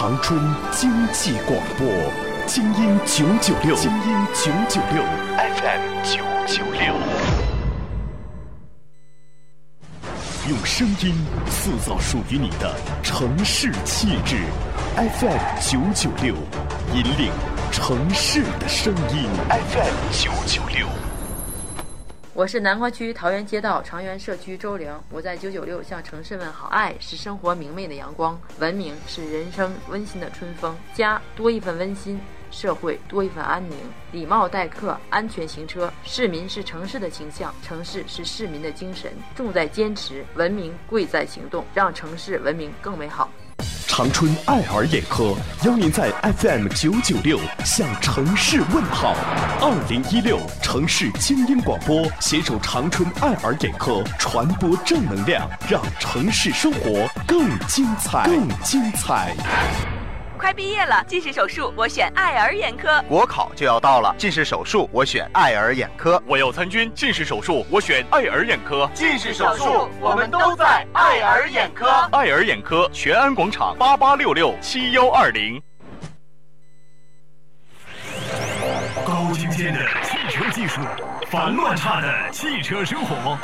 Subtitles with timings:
[0.00, 0.38] 长春
[0.70, 1.88] 经济广播，
[2.46, 5.02] 精英九九六，精英九九六
[5.56, 6.94] ，FM 九九六，
[10.48, 11.12] 用声音
[11.50, 12.72] 塑造属于你的
[13.02, 14.36] 城市气质
[14.94, 16.32] ，FM 九九六，
[16.94, 17.32] 引领
[17.72, 21.07] 城市的声音，FM 九九六。
[22.38, 26.68] 我是南关区桃源街道长源社区周玲，我在九九六向城市问好。
[26.68, 30.76] 爱是生活明媚的阳光，文明是人生温馨的春风。
[30.94, 32.20] 家多一份温馨，
[32.52, 33.76] 社会多一份安宁。
[34.12, 35.92] 礼貌待客，安全行车。
[36.04, 39.10] 市民是城市的形象，城市是市民的精神。
[39.34, 43.28] 重在坚持，文明贵在行动，让城市文明更美好。
[43.98, 45.34] 长春爱尔眼科
[45.64, 49.12] 邀您在 FM 九九六向城市问好。
[49.60, 59.34] 二零一六城市精英广播携手长春爱尔眼科，传播正能量，让城市生活更精彩，更精彩。
[60.38, 63.02] 快毕业了，近视手术我选爱尔眼科。
[63.08, 66.22] 国考就要到了，近视手术我选爱尔眼科。
[66.26, 68.88] 我要参军，近视手术我选爱尔眼科。
[68.94, 71.90] 近视手术我们都在爱尔眼科。
[72.12, 75.60] 爱尔眼科全安广场八八六六七幺二零。
[79.04, 80.80] 高精尖的汽车技术，
[81.30, 83.36] 烦乱差的汽车生活。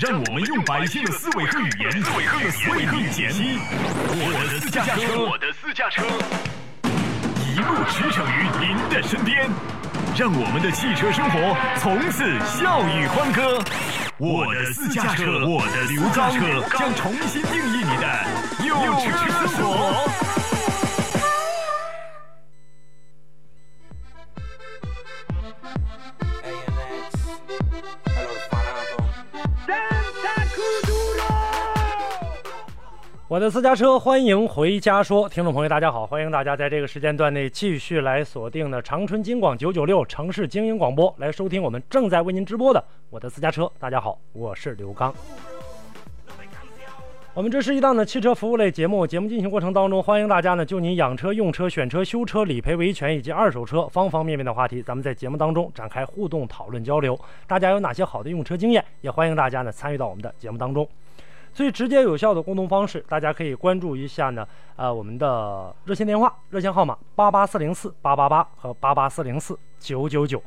[0.00, 1.90] 让我们用百姓的思维和语言，
[2.70, 3.58] 为你解析
[4.12, 5.18] 我的私家车。
[5.18, 6.04] 我的私家车
[7.44, 9.50] 一路驰骋于您的身边，
[10.16, 13.60] 让我们的汽车生活从此笑语欢歌。
[14.18, 18.06] 我的私家车，我的刘家车将重新定义你的
[18.68, 20.37] 有车生活。
[33.28, 43.70] 我的私家车，欢迎回家说，听众朋友大家好，欢迎大家在这个时间段内继续来锁定的长春金广九九六城市精英广播，来收听我们正在为您直播的我的私家车。
[43.78, 45.14] 大家好，我是刘刚。
[47.34, 57.18] 我们这是一档的汽车服务类节目，节目进行过程当中，欢迎大家呢就您养车、用车、选车、修车、理赔、维权以及二手车方方面面的话题，咱们在节目当中展开互动讨论交流。
[57.46, 60.88] 大家有哪些好的用车经验，也欢迎大家呢参与到我们的节目当中。
[61.58, 64.46] 最直接有效的沟通方式，大家可以关注一下呢，
[64.76, 70.40] 呃，我们的热线电话，热线号码八八四零四八八八和八八四零四九九九。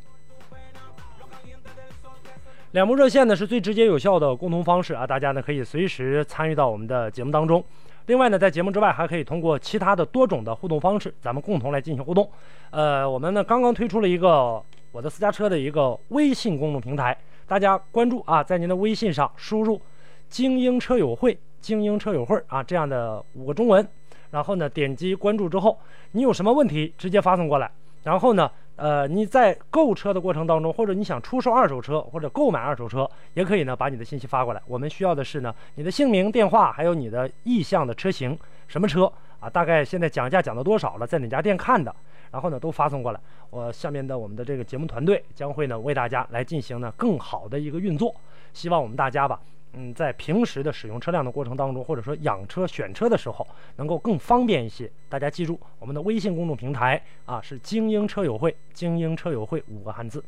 [2.71, 7.61] 两部热线呢是最直接有效的沟通方式啊，大家呢可以随时参与到我们的节目当中。
[8.05, 12.31] 另外呢，在节目之外还可以通过其他的多种的互动方式，咱们共同来进行互动。
[12.69, 19.81] 呃，我们呢刚刚推出了一个我的私家车的一个微信公众平台，大家关注啊，在您的微信上输入。
[20.31, 23.85] 精英车友会，精英车友会啊，这样的五个中文，
[24.31, 25.77] 然后呢，点击关注之后，
[26.13, 27.69] 你有什么问题直接发送过来。
[28.03, 34.61] 然后呢，呃，你在购车的过程当中，或者你想出售二手车或者购买二手车，也可以呢把你的信息发过来。
[34.65, 38.35] 我们需要的是呢你的姓名、电话，还有你的意向的车型，
[38.69, 39.11] 什么车
[39.41, 39.49] 啊？
[39.49, 41.05] 大概现在讲价讲到多少了？
[41.05, 41.93] 在哪家店看的？
[42.31, 43.19] 然后呢都发送过来。
[43.49, 48.15] 我下面的我们的这个节目团队将会呢为大家来进行呢更好的一个运作。
[48.53, 49.37] 希望我们大家吧。
[49.73, 54.91] 嗯，在平时的使用车辆的过程当中，或者说养车、选车的时候，能够更方便一些。
[55.07, 60.23] 大家记住，我们的微信公众平台啊是“精英车友会”，“精英车友会”五个汉字。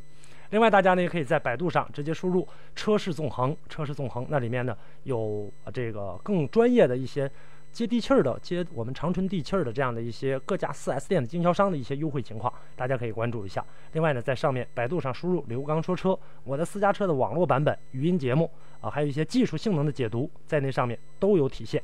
[0.52, 7.30] 另外，大家呢也可以在百度上直接输入“车市纵横”，“车市纵横”那里面呢有这个更专业的一些。
[7.74, 13.66] 接地气儿的，接我们长春地气儿的这样的一些各家 4S 店的经销商的一些优惠情况，大家可以关注一下。
[13.94, 18.48] 另外呢，在上面百度上输入“刘刚说车”，我的私家车的网络版本语音节目
[18.80, 21.82] 啊，还有一些技术性能的解读，在那上面都有体现。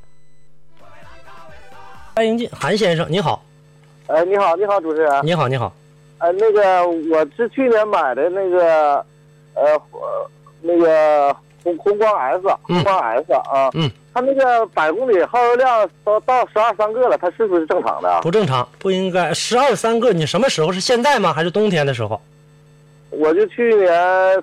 [2.14, 3.44] 欢迎进，韩先生，你好。
[4.06, 5.26] 哎，你好，你好，主持人。
[5.26, 5.72] 你好，你好。
[6.18, 9.04] 哎，那个我是去年买的那个，
[9.54, 9.82] 呃，
[10.60, 13.70] 那个红红光 S，红光 S 啊。
[13.74, 13.90] 嗯。
[14.12, 18.20] 它那个百公里耗油量都到十二三个了，它是不是正常的？
[18.22, 20.12] 不正常，不应该十二三个。
[20.12, 21.32] 你什么时候是现在吗？
[21.32, 22.20] 还是冬天的时候？
[23.10, 23.92] 我就去年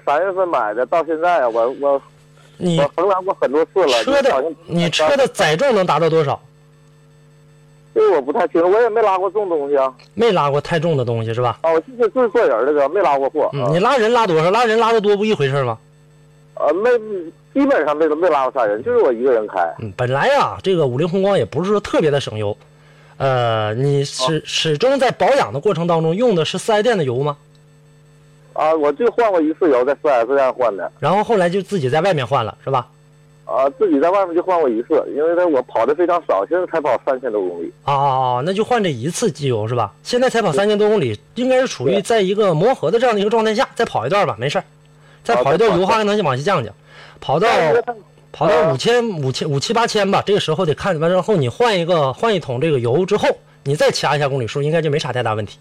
[0.06, 2.02] 三月份买的，到现在我我
[2.56, 4.04] 你我衡量过很多次了。
[4.04, 6.40] 车的你车的载重能达到多少？
[7.94, 9.94] 这个我不太清楚，我也没拉过重东西啊。
[10.14, 11.60] 没拉过太重的东西是吧？
[11.64, 13.50] 哦，我就是就是坐人的个，没拉过货。
[13.54, 14.50] 嗯，你拉人拉多少？
[14.50, 15.78] 拉人拉的多不一回事吗？
[16.60, 16.90] 呃，没。
[17.54, 19.60] 基本上没没拉过啥人，就是我一个人开。
[19.80, 22.56] 嗯，本来啊，这个五菱宏光也不是说特别的省油，
[23.18, 27.36] 呃，你始始终在保养的过程当中用的是四 S 店的油吗？
[28.54, 30.92] 啊，我就换过一次油，在四 S 店换的。
[31.00, 32.88] 然后后来就自己在外面换了，是吧？
[33.46, 37.74] 啊，自己在外面就换过一次，因为呢我跑的非常少，现在才跑三千多公里。
[37.86, 38.44] 啊啊啊！
[38.46, 39.92] 那就换这一次机油是吧？
[40.04, 44.64] 现在才跑三千多公里，应该是处于在一个磨合的这样的一个状态下，再跑一段吧，没事儿，
[45.28, 46.74] 再跑一段油耗还能往下降降，
[47.20, 47.48] 跑到
[48.32, 53.28] 跑到五千五千五七八千吧，这个时候得看完之后你换一个换一桶这个油之后，
[53.64, 55.60] 你再掐一下公里数，应该就没啥太大问题。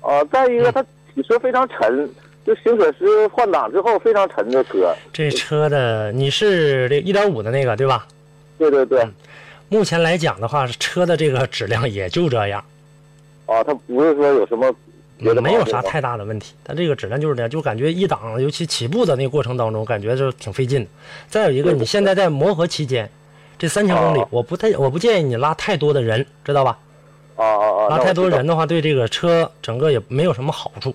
[0.00, 0.82] 啊，再一个它
[1.14, 2.08] 体车非常沉。
[2.44, 8.04] 就行驶时换挡之后非常沉的车，这车的你是这一点五的那个对吧？
[8.58, 9.06] 对对对。
[9.68, 12.64] 目前来讲的话，车的这个质量也就这样。
[13.46, 14.74] 啊，它不是说有什么
[15.40, 20.90] 没有啥太大的问题，它这个质量就是这样，就感觉一档，尤其起步的那个过程当中，感觉就挺费劲的。
[21.28, 23.08] 再有一个，你现在在磨合期间，
[23.58, 26.78] 这三千公里，我不太我不建议你拉太多的人，知道吧？
[27.36, 27.88] 啊啊啊！
[27.88, 30.94] 拉太多人的话，对这个车整个也没有什么好处。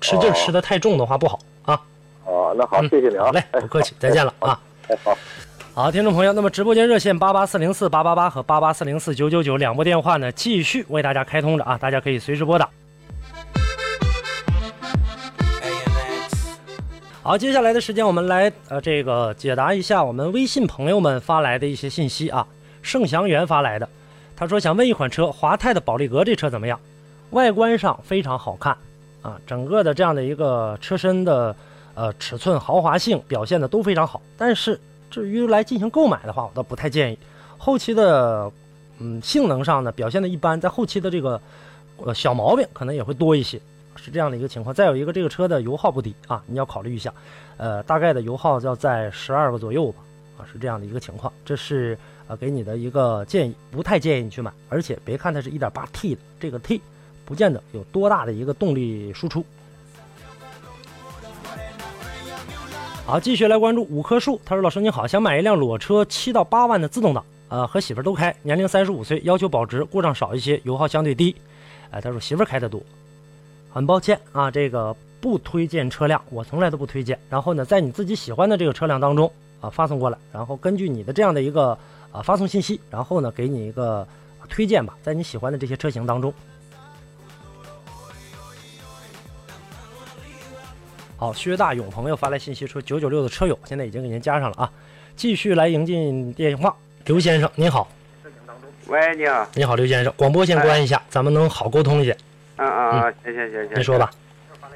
[0.00, 1.80] 吃劲吃的太重的话不好啊！
[2.24, 3.26] 哦，那好，谢谢你啊！
[3.26, 4.58] 好嘞，不客气，再见了啊！
[4.88, 5.18] 哎，好，
[5.74, 12.68] 好，听众朋友，那么直播间热线八八四零四八八八和八八四零四九九九两拨电话呢，继续为大家开通着啊，大家可以随时拨打。
[17.22, 22.46] 好，接下来的时间我们来呃这个解答一下我们微信朋友们发来的一些信息啊。
[22.80, 23.86] 盛祥元发来的，
[24.34, 26.80] 他说想问一款车，华泰的宝利格这车怎么样？
[27.32, 28.74] 外观上非常好看。
[29.20, 31.54] 啊，整个的这样的一个车身的
[31.94, 34.80] 呃尺寸豪华性表现的都非常好，但是
[35.10, 37.18] 至于来进行购买的话，我倒不太建议。
[37.58, 38.50] 后期的
[38.98, 41.38] 嗯性能上呢表现的一般，在后期的这个
[41.98, 43.60] 呃小毛病可能也会多一些，
[44.02, 44.74] 是这样的一个情况。
[44.74, 47.12] 再有一个这个车的油耗不低啊，你要考虑一下，
[47.56, 50.02] 呃大概的油耗要在十二个左右吧，
[50.38, 51.32] 啊是这样的一个情况。
[51.44, 56.80] 这是呃给你的一个建议，不太建议你去买，而且别看它是一点八 T 的这个 T。
[57.22, 59.44] 不见得有多大的一个动力输出。
[63.06, 64.40] 好，继续来关注五棵树。
[64.44, 71.36] 他说：“老师你好，想买一辆裸车，七到八万的自动挡，呃，和媳妇儿都开，年龄三十五岁，要求保值，故障少一些，油耗相对低。
[71.92, 72.82] 哎，他说媳妇儿开的多。
[73.72, 77.18] 很抱歉啊，这个不推荐车辆，我从来都不推荐。
[77.28, 79.30] 然后呢，在你自己喜欢的这个车辆当中
[79.60, 81.78] 啊，发送过来，然后根据你的这样的一个
[82.10, 84.06] 啊发送信息，然后呢，给你一个
[84.48, 86.34] 推荐吧，在你喜欢的这些车型当中。”
[91.16, 94.72] 好，薛大勇朋友发来信息说：“九九六的车友现在已经给您加上了啊，
[95.16, 96.74] 继续来迎进电话。
[97.04, 97.86] 刘先生，您好。
[98.86, 99.46] 喂，你好。
[99.54, 102.16] 你好，刘先生，广播先关一下，咱们能好沟通一些。
[102.60, 103.78] 嗯嗯嗯，行行行行。
[103.78, 104.10] 你说吧。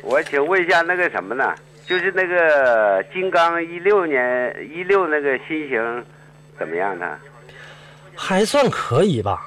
[0.02, 1.54] 我请问一下那个什么呢？
[1.86, 6.04] 就是那个金刚一六年一六那个新型，
[6.58, 7.06] 怎么样呢？
[8.16, 9.46] 还算可以吧，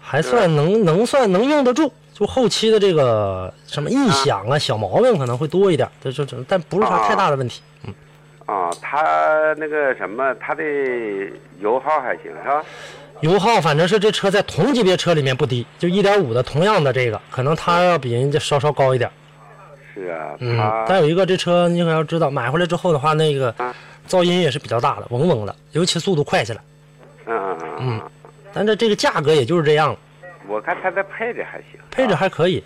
[0.00, 7.62] 还算能能算能用得住。”就后期的这个什么异响啊，小毛病可能会多一点，这这这，但不是啥太大的问题。
[7.86, 7.94] 嗯，
[8.46, 10.64] 啊，它那个什么，它的
[11.60, 12.64] 油耗还行是吧？
[13.20, 19.10] 油耗反正是这车在同级别车里面不低，就一点五的同样的这个，可能它要比人家稍稍高一点。
[19.92, 23.52] 是啊，嗯，再有一个这车你可要知道，买回来之后的话，那个
[24.08, 26.60] 噪音也是比较大的，嗡嗡的，尤其速度快起来。
[27.26, 27.76] 嗯嗯嗯。
[27.80, 28.10] 嗯，
[28.52, 29.98] 但这这个价格也就是这样了。
[30.46, 32.62] 我看它的配置还行，配置还可以。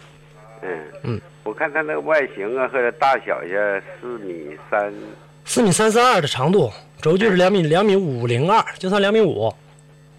[0.60, 4.92] 嗯嗯，我看它那个外形啊和大小呀，四米三，
[5.46, 6.70] 四米三四二的长度，
[7.00, 9.52] 轴距是两米两米五零二，就算两米五。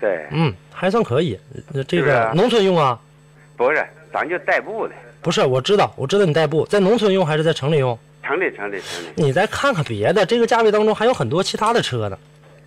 [0.04, 1.40] 对，嗯，还算可以。
[1.88, 3.00] 这个农村用啊？
[3.56, 4.94] 不是，咱就代步的。
[5.22, 7.98] 不是，我知道，我知道你代步，在农村用还是在城里用？
[8.22, 9.08] 城里，城里，城里。
[9.16, 12.18] 你再看看别的，这个价位当中还有很多其他的车呢。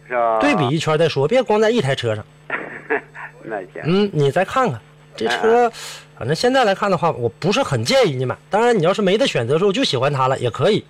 [0.09, 0.39] 是吧？
[0.41, 2.25] 对比一圈再说，别光在一台车上。
[3.45, 3.83] 那行。
[3.85, 4.81] 嗯，你再看看。
[5.15, 5.71] 这车，
[6.19, 8.35] 反正现在来看的话，我不是很建议你买。
[8.49, 10.83] 当然，你要是没得选择的时候就喜欢它了，也可以。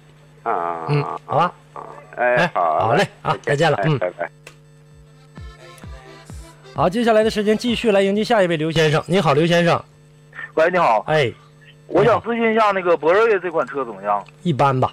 [0.45, 1.53] 啊嗯，好吧。
[2.15, 4.31] 哎，好，好嘞，啊，再见了，嗯，拜拜。
[6.77, 9.03] 好，接下来的时间继续来迎接下一位刘先生。
[9.07, 9.83] 你好，刘先生。
[10.57, 11.03] 喂，你好。
[11.07, 11.33] 哎，
[11.87, 14.23] 我想咨询一下那个博瑞这款车怎么样？
[14.43, 14.93] 一般吧。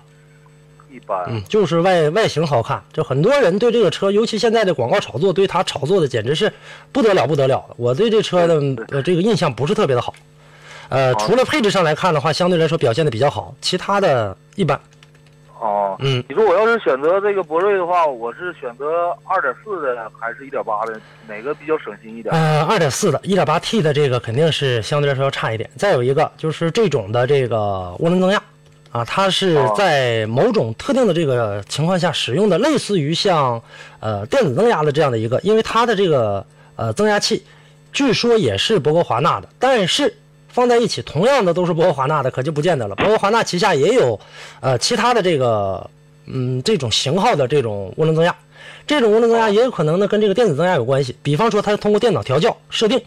[0.90, 6.50] 一般，嗯，就是外外形好看，就很多人对这个车，尤其现在的广告炒作，对它炒作的简直是
[6.94, 7.62] 不得了不得了。
[7.76, 8.56] 我对这车的
[8.88, 10.14] 呃这个印象不是特别的好，
[10.88, 14.80] 呃，除了配置上来看的话，相对来说表现的比较好，其他的一般。
[15.64, 21.00] 哦，嗯，你说我要是选择这个博瑞的话，我是选择二点四的还是一点八的？
[21.26, 22.36] 哪个比较省心一点？
[22.36, 25.70] 呃，二点四的，一点八 T 的这个肯定是相对来说要差一点。
[25.78, 27.58] 再有一个就是这种的这个
[28.00, 28.44] 涡轮增压。
[28.92, 33.60] 啊，它是在某种特定的这个情况下使用的，类似于像，
[34.02, 37.44] 呃，电子增压的这样的一个，因为它的这个呃增压器，
[37.92, 40.14] 据说也是博格华纳的，但是
[40.54, 42.96] 放在一起，同样的都是博格华纳的，可就不见得了。
[42.96, 44.18] 博格华纳旗下也有，
[44.62, 45.90] 呃，其他的这个，
[46.28, 48.34] 嗯，这种型号的这种涡轮增压，
[48.86, 51.16] 这种涡轮增压也有可能呢跟这个电子增压有关系。
[51.24, 53.02] 比方说，它通过电脑调教设定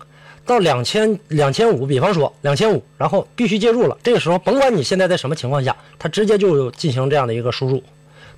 [0.44, 3.96] 到两千两千五，比方说两千五，然后必须介入了。
[4.02, 7.82] 这个时候，甭管你现在在什么情况下，它直接就进行这样的一个输入，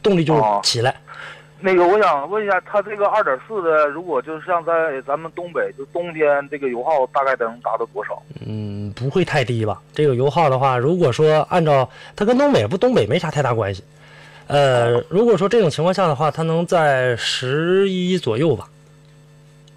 [0.02, 0.94] 动力就起来。
[1.60, 8.22] 那个，我想问一下，它这个二点四的，如果就是像在咱们东北，就冬天这个油耗大概能达到多少？
[8.46, 9.80] 嗯，不会太低吧？
[9.92, 13.82] 这个油耗的话，如果说按照它跟东北不，东北没啥太大关系。
[14.46, 18.68] 呃，如果说这种情况下的话，它能在十一左右吧。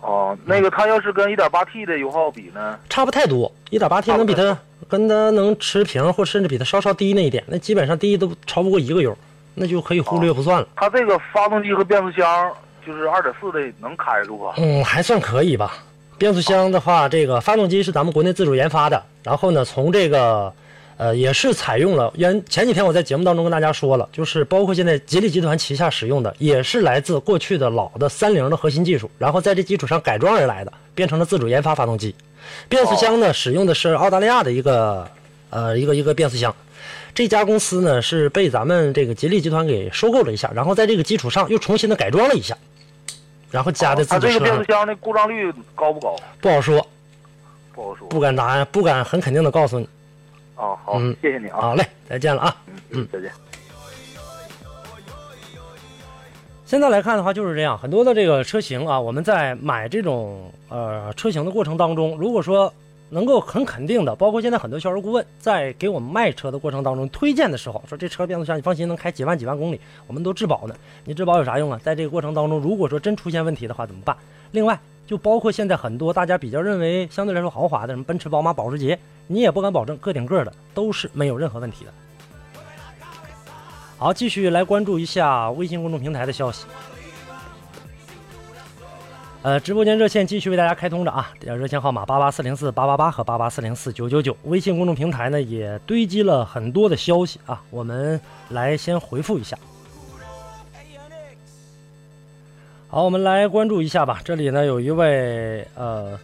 [0.01, 2.77] 哦，那个它要是跟一点八 T 的油耗比呢？
[2.89, 4.57] 差不太多，一点八 T 能比它
[4.87, 9.17] 跟它能持平，或甚至比它稍稍低那一点，那基本上低都超不过一个油。
[9.53, 10.67] 那就可以忽略不算了。
[10.75, 12.51] 它这个发动机和变速箱
[12.85, 14.53] 就是二点四的，能开住吧？
[14.57, 15.73] 嗯，还算可以吧。
[16.17, 19.03] 变速箱的话，这个发动机是咱们国内自主研发的。
[19.23, 20.53] 然后呢，从这个，
[20.97, 32.15] 呃，也是采用了原前几天我在节目当中跟大家说了，就是包括现在吉利集团旗下使用的，也是来自过去的老的三菱的核心技术，然后在这基础上改装而来的，变成了自主研发发动机。
[32.69, 35.07] 变速箱呢，使用的是澳大利亚的一个，
[35.49, 36.55] 呃，一个一个变速箱。
[37.13, 42.57] 这家公司呢是被咱们这个吉利集团给收购了一下，然后在这个基础上又重新的改装了一下，
[43.49, 44.27] 然后加的自己车。
[44.27, 46.15] 它这个变速箱的故障率高不高？
[46.39, 46.87] 不好说，
[47.73, 49.87] 不好说，不敢答，不敢很肯定的告诉你。
[50.55, 51.59] 哦，好，谢谢你啊。
[51.59, 52.55] 好嘞，再见了啊。
[52.67, 53.29] 嗯嗯，再见。
[56.65, 62.73] 现在来看的话就是这样，很多的这个车型啊，我们在买这种呃车型的过程当中，如果说。
[63.11, 70.73] 能够很肯定的，包括现在很多销售顾问在给我们卖车的过程当中推荐的时候，说这车变速箱你放心能开几万几万公里，我们都质保呢。
[71.03, 71.79] 你质保有啥用啊？
[71.83, 74.15] 在这个过程当中，如果说真出现问题的话怎么办？
[74.51, 81.91] 另外，就包括现在很多大家比较认为相对来说豪华的什么奔驰、宝马、保时捷，你也不敢保证个顶个的都是没有任何问题的。
[83.97, 86.65] 好，继续来关注一下微信公众平台的消息。
[89.43, 94.37] 呃，直播间热线继续为大家开通着啊，热线号码八八四零四八八八和八八四零四九九九。
[94.43, 99.57] 微信公众平台呢也堆积了很多的消息啊，我们来先回复一下。
[102.87, 104.21] 好，我们来关注一下吧。
[104.23, 106.19] 这里呢有一位呃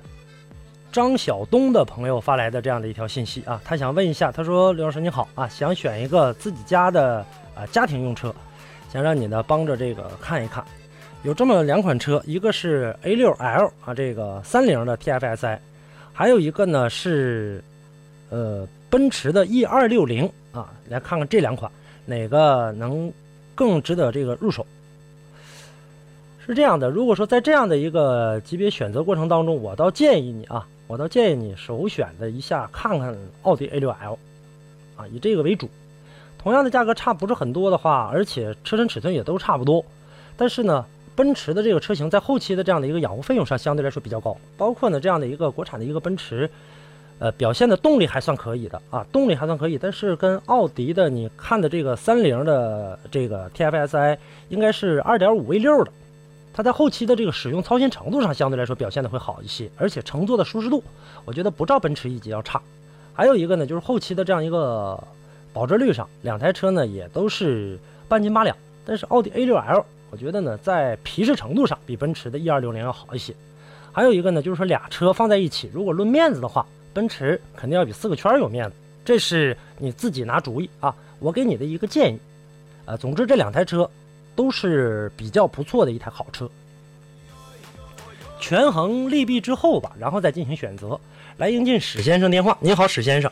[0.91, 8.31] 张晓东的朋友发来的这样的一条信息啊，他想问一下，他说刘老师你好啊，想选一个自己家的啊家庭用车，
[8.93, 10.63] 想让你呢帮着这个看一看。
[11.23, 15.57] 有这么两款车，一个是 A6L 啊，这个三菱的 TFSI，
[16.13, 17.61] 还有一个呢是，
[18.29, 21.69] 呃，奔驰的 E260 啊，来看看这两款
[22.05, 23.11] 哪个能
[23.55, 24.65] 更值得这个入手。
[26.45, 34.17] 是这样的，如果说在这样的一个级别选择过程当中，我倒建议你啊，我倒建议你首选的一下看看奥迪 A6L，
[34.95, 35.69] 啊，以这个为主。
[36.37, 39.83] 同样的价格差不是很多的话，而且车身尺寸也都差不多，
[40.37, 40.85] 但是呢。
[41.17, 46.47] 奔驰的这个车型在后期的这样的一个养护费用上相对来说比较高，包括呢这样的一个国产的一个奔驰，
[47.17, 54.15] 呃表现的动力还算可以的啊，动力还算可以，但是跟奥迪的你看的这个三菱的这个 TFSI
[54.49, 55.91] 应该是 2.5V6 的，
[56.53, 60.83] 它在后期的这个使用操心程度上相对来说表现的会好一些，而且乘坐的舒适度
[61.25, 62.61] 我觉得不照奔驰 E 级要差。
[63.15, 65.03] 还有一个呢就是后期的这样一个
[65.51, 68.55] 保值率上，两台车呢也都是半斤八两，
[68.85, 69.83] 但是奥迪 A6L。
[70.17, 73.35] 我觉得呢，在皮实程度上比奔驰的 E 二六零要好一些。
[73.91, 78.75] 还有一个呢，就是说俩车放在一起，如果论面子的话，奔驰肯定要比四个圈有面子。
[79.05, 82.17] 这是你自己拿主意啊，我给你的一个建议。
[82.85, 83.87] 呃，总之这两台车
[84.35, 86.49] 都是比较不错的一台好车。
[88.39, 90.99] 权衡利弊之后吧，然后再进行选择。
[91.37, 93.31] 来迎进史先生电话，您好，史先生。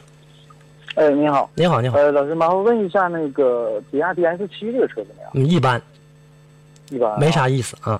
[0.93, 1.97] 哎，你好，你好，你好。
[1.97, 5.31] 呃，老师麻烦问一下，那个比亚迪 S 七这个车怎么样？
[5.33, 5.81] 嗯，一般。
[6.89, 7.99] 一般没啥意思啊，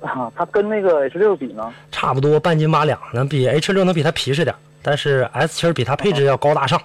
[0.00, 1.72] 啊，它跟那个 H 六比呢？
[1.90, 6.80] 差不多半斤八两，能比 H 六能比它皮实点，但是 S 七比它配置要高大上，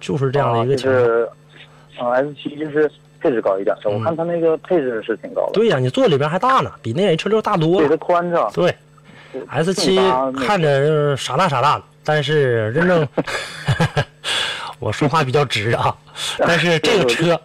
[0.00, 2.10] 就是这样的一个情况。
[2.10, 2.90] 啊，S 七就是
[3.20, 5.52] 配置高一点，我看它那个配置是挺高的。
[5.52, 7.86] 对呀，你坐里边还大呢，比那 H 六大多了。
[7.86, 8.50] 对，它宽敞。
[8.52, 8.74] 对
[9.48, 10.00] ，S 七
[10.36, 13.06] 看着傻大傻大的，但是真正，
[14.80, 15.94] 我说话比较直啊，
[16.38, 17.40] 但是这个车。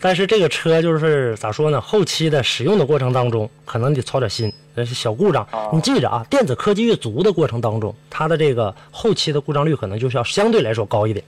[0.00, 1.80] 但是这个车就是咋说呢？
[1.80, 5.46] 后期的使用的过程当中，可能得操点心，那是小故障。
[5.72, 11.24] 你记着啊，电子科技越足的过程当中，它的这个后期的故障率可能就是要相对来说高一点。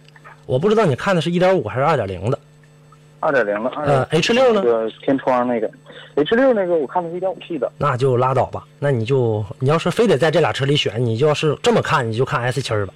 [0.46, 2.38] 我不知道你看的是一点五还是二点零的？
[3.20, 3.70] 二点零的。
[3.84, 4.90] 呃，H 六呢？
[5.04, 5.70] 天窗那个
[6.16, 7.70] ，H 六那个我看的是一点五 T 的。
[7.78, 8.64] 那就拉倒吧。
[8.78, 12.92] 那你就你要是非得在这俩车里选，你就要是这么看，你就看 S 七吧。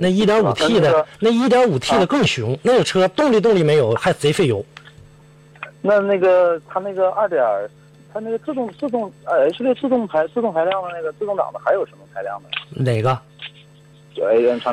[0.00, 4.64] 那一点五 T 的，那一点五 T 的更熊，那个车动力动力没有，还贼费油。
[5.80, 7.40] 那那个它那个二点，
[8.12, 12.82] 它那个自动自动呃 H 六自动排自动排量的那个自动挡的还有什么排量的？
[12.82, 13.18] 哪个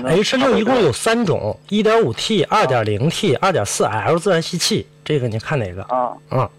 [0.08, 5.84] H 六一共有三种，一点五 T、二点零 T、二点四 L 自然吸气，这个你看哪个？
[5.84, 6.50] 啊啊，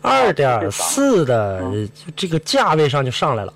[0.00, 3.54] 二点四的就这个价位上就上来了。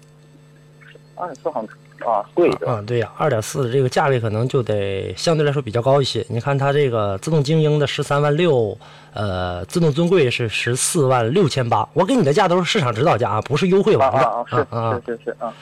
[1.17, 1.69] 二点四好像
[2.05, 6.25] 啊贵的啊，对呀，二点四的这个价位可能就得相对来说比较高一些。
[6.29, 8.77] 你看它这个自动精英的十三万六，
[9.15, 11.89] 呃，自动尊贵是十四万六千八。
[11.95, 15.53] 我给你的价都是市场指导价啊，不是优惠完的啊啊啊是是是啊，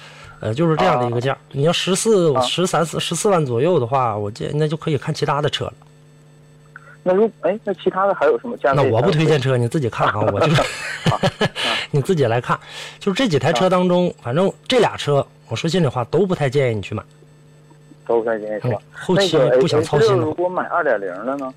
[0.41, 1.37] 呃，就是这样的一个价。
[1.53, 5.73] 你要十四、十三四、十四万左右的话，我建那就可以看其他的车了。
[7.06, 8.76] 那如哎，那其他的还有什么价位？
[8.76, 10.62] 那我不推荐车，你自己看啊，我就 是
[11.92, 12.58] 你自己来看。
[12.99, 17.02] 就是这几台车当中，反正这俩车，我说心里话都不太建议你去买，
[18.06, 18.80] 都不太建议是吧？
[18.92, 21.52] 后期不想操心 H6 的如果买二点零的呢？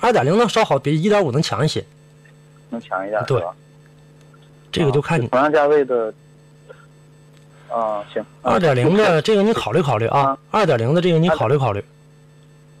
[0.00, 1.82] 二点零的稍好，比一点五能强一些。
[2.68, 3.54] 能强一点对吧？
[4.70, 5.26] 这个就看你。
[5.28, 6.12] 同样价位的
[7.70, 8.22] 啊，行。
[8.42, 11.82] 二点零的这个你考虑考虑啊，二点零的这个你考虑考虑。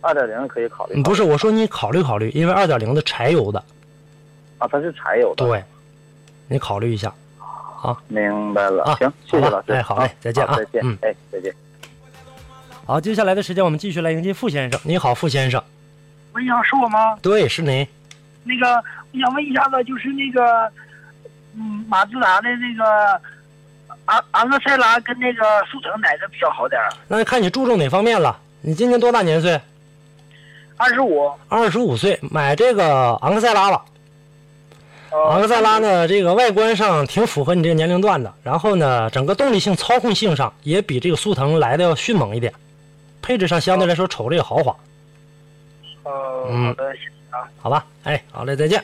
[0.00, 1.02] 二点零可以考虑。
[1.02, 3.62] 不是，我说你考虑考虑，因为二点零的柴油的。
[4.58, 5.46] 啊，它是柴油的。
[5.46, 5.62] 对，
[6.48, 7.12] 你考虑一下。
[7.38, 8.84] 好，明白了。
[8.84, 9.72] 啊，行，谢谢老师。
[9.72, 10.82] 哎，好嘞，再见啊，再见。
[10.84, 11.54] 嗯，哎，再见。
[12.86, 14.80] 好，接下来的时间我们继续来迎接傅先生。
[14.84, 15.62] 你好，傅先生。
[16.32, 17.16] 喂，你好，是我吗？
[17.22, 17.86] 对，是您。
[18.44, 18.74] 那个，
[19.12, 20.70] 我想问一下子，就是那个，
[21.56, 23.20] 嗯，马自达的那个
[24.06, 26.88] 昂昂克赛拉跟那个速腾哪个比较好点儿？
[27.08, 28.38] 那看你注重哪方面了。
[28.62, 29.60] 你今年多大年岁？
[30.80, 31.30] 二十五。
[31.46, 33.84] 二十五岁，买这个昂克赛拉吧。
[35.12, 42.50] 昂克赛拉呢，这个外观上挺符合你这个年龄段的，然后呢，整个动力性、操控性上也比这个速腾来的要迅猛一点，
[43.20, 44.74] 配置上相对来说瞅着也豪华。
[46.04, 46.74] 哦，嗯。
[47.58, 48.82] 好吧，哎，好嘞，再见。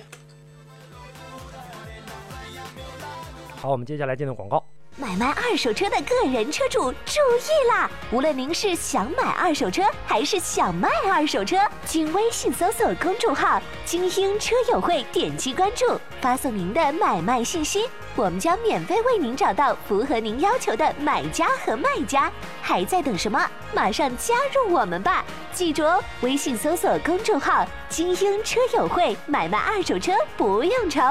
[3.62, 4.62] 好，我们接下来进入广告。
[4.98, 7.90] 买卖二手车的个人车主注意啦！
[8.10, 22.32] 无论您是想买二手车还是想卖二手车，请微信搜索公众号“精英车友会”，点击关注，发送您的买卖信息，我们将免费为您找到符合您要求的买家和卖家。
[22.62, 23.46] 还在等什么？
[23.74, 25.22] 马上加入我们吧！
[25.52, 31.02] 记住哦，微信搜索公众号“精英车友会”，买卖二手车不用愁。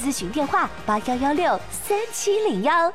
[0.00, 2.92] 咨询电话：八幺幺六三七零幺。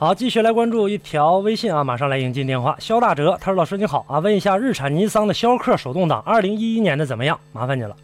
[0.00, 2.76] 好，继续来关注一条微信啊，马上来迎接电话。
[2.78, 7.40] 肖大哲，他说：“老师你好啊，问一下日产尼桑的逍客手动挡，二零一一年的怎么样？
[7.52, 7.96] 麻烦你了。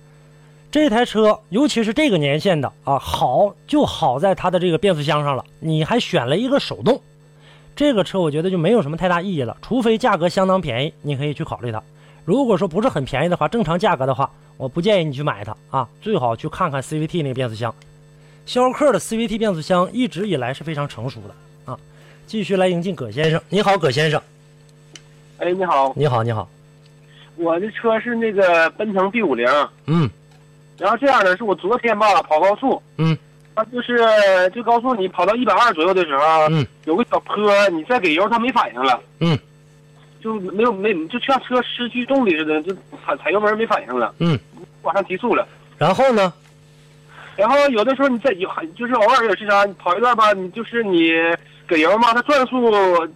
[0.72, 5.44] 这台车，尤其是这个年限的啊，好就好在它的这个变速箱上了。
[5.60, 7.00] 你还选了一个手动，
[7.76, 11.80] 这个车我觉得就没有什么太大意义了，除非价格相当便宜，你可以去考虑它。
[12.24, 17.72] 如果说不是很便宜的话，正常价格的话，我不建议你去买它啊，最好去看看 CVT 那个变速箱。
[18.46, 21.34] 逍客的 CVT 变速箱一直以来是非常成熟的。”
[22.26, 24.20] 继续来迎进葛先生，你好，葛先生。
[25.38, 25.92] 哎，你好。
[25.94, 26.48] 你好，你好。
[27.36, 29.46] 我的车是那个奔腾 B 五零。
[29.86, 30.08] 嗯。
[30.78, 32.82] 然后这样的是我昨天吧跑高速。
[32.96, 33.16] 嗯。
[33.54, 33.98] 它就是
[34.52, 39.00] 这高速你跑到一百二左右的时候，嗯，有个小坡，你再给油它没反应了。
[39.20, 39.38] 嗯。
[40.20, 44.14] 就没有没就像车失去动力似的，就踩踩油门没反应了。
[44.18, 44.38] 嗯。
[44.82, 45.46] 往上提速了。
[45.78, 46.32] 然后呢？
[47.36, 51.12] 然后有的时候你在有就是偶尔也是啥，你跑一段吧，你就是你。
[51.66, 52.70] 给油嘛，它转速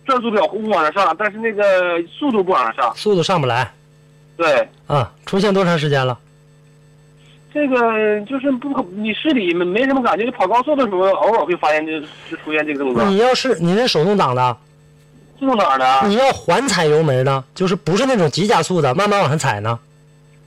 [0.06, 1.62] 转速表呼呼往上上，但是那个
[2.06, 3.70] 速度不往上上，速度上不来。
[4.36, 4.68] 对。
[4.86, 6.18] 啊，出现多长时间了？
[7.52, 11.98] 这个就是不，你市里没没什么感觉，你跑高速的时候偶尔会发现就
[12.30, 13.04] 就出现这个动作。
[13.04, 14.56] 你要是你那手动挡的，
[15.38, 19.78] 自动挡的，你要缓踩油门呢，就是不是那种急加速的，慢慢往上踩呢？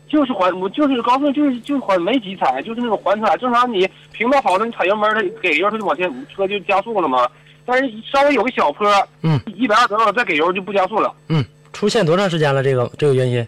[0.08, 3.36] 就是缓，我就是高速，就是就是缓，没急踩，就是那种缓踩。
[3.38, 7.28] 正常你平道跑的，你踩油门，它给油，它就往前，车就加速了嘛。
[7.72, 8.86] 但是稍微有个小坡，
[9.22, 11.14] 嗯，一百二左右再给油就不加速了。
[11.30, 12.62] 嗯，出现多长时间了？
[12.62, 13.48] 这个这个原因？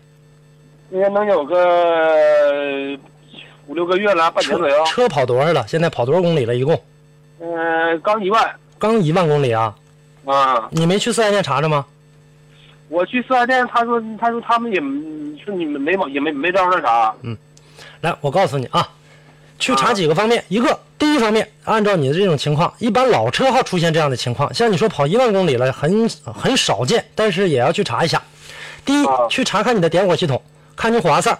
[0.91, 2.97] 应该能有个
[3.67, 4.85] 五六个月了，半年左右。
[4.85, 5.67] 车跑多少了？
[5.67, 6.55] 现在跑多少公里了？
[6.55, 6.81] 一共？
[7.41, 8.55] 嗯，刚一万。
[8.79, 9.75] 刚一万公里啊？
[10.23, 10.69] 啊。
[10.71, 11.85] 你没去四 S 店查查吗？
[12.87, 14.79] 我去四 S 店，他说他说他们也
[15.43, 17.13] 说你们没也没没招那啥。
[17.23, 17.35] 嗯，
[17.99, 18.87] 来，我告诉你啊。
[19.63, 28.21] 去查几个方面，一个第一方面，按照你的这种情况，一般老车号出现这样的情况，像你说跑一万公里了，很很少见，但是也要去查一下。
[28.83, 30.41] 第一，去查看你的点火系统，
[30.75, 31.39] 看你火花塞，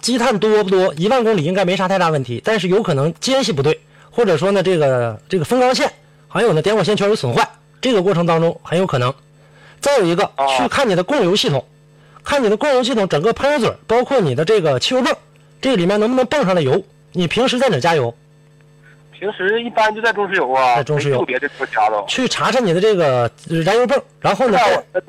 [0.00, 0.92] 积碳多不多。
[0.96, 3.78] 一万公里应该没啥太大问题，但是有可能间隙不对，
[4.10, 5.92] 或者说呢这个这个风缸线，
[6.26, 7.48] 还有呢点火线圈有损坏，
[7.80, 9.14] 这个过程当中很有可能。
[9.80, 10.28] 再有一个，
[10.58, 11.64] 去看你的供油系统，
[12.24, 15.14] 看你的供油系统整个喷油嘴，包括你的这个汽油泵，
[15.60, 16.82] 这里面能不能泵上来油？
[17.12, 18.14] 你平时在哪加油？
[19.12, 22.04] 平时一般就在中石油啊，在中石油没别的车加的。
[22.08, 23.30] 去查查你的这个
[23.62, 24.58] 燃油泵，然后呢，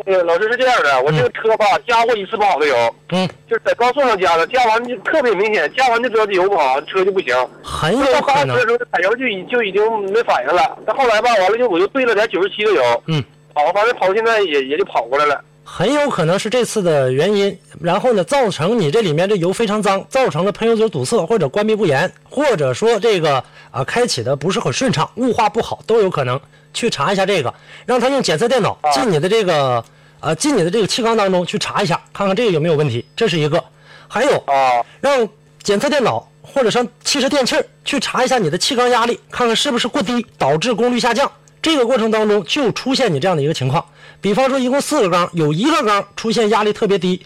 [0.05, 7.33] 这个老师是这样的，我这个车吧加过一次不好的油，嗯，就是在高速上加的，加完就特别明显，加完就知道这油不好，车就不行。
[7.63, 15.41] 很有可能的时候踩油就已就已经没反应了，但后来吧，完了就我就兑了点九十七的油，嗯，跑，反正跑现在也也就跑过来了。
[15.73, 26.38] 很有可能是这次的原因，然后呢，造成你这里面这油非常脏，造成了喷油嘴堵塞或者关闭不严，或者说这个啊开启的不是很顺畅，雾化不好都有可能。
[26.73, 27.53] 去查一下这个，
[27.86, 29.84] 让他用检测电脑进你的这个
[30.19, 33.05] 呃进你的这个气缸当中去查一下，看看这个有没有问题。
[33.15, 33.63] 这是一个，
[34.10, 35.27] 还有啊，让
[35.63, 37.55] 检测电脑或者上汽车电器
[37.86, 41.31] 去查一下你的气缸压力，看看是不是过低导致功率下降。
[41.62, 43.86] 这个过程当中就出现你这样的一个情况，
[44.21, 47.25] 比方说一共四个缸，有一个缸出现压力特别低，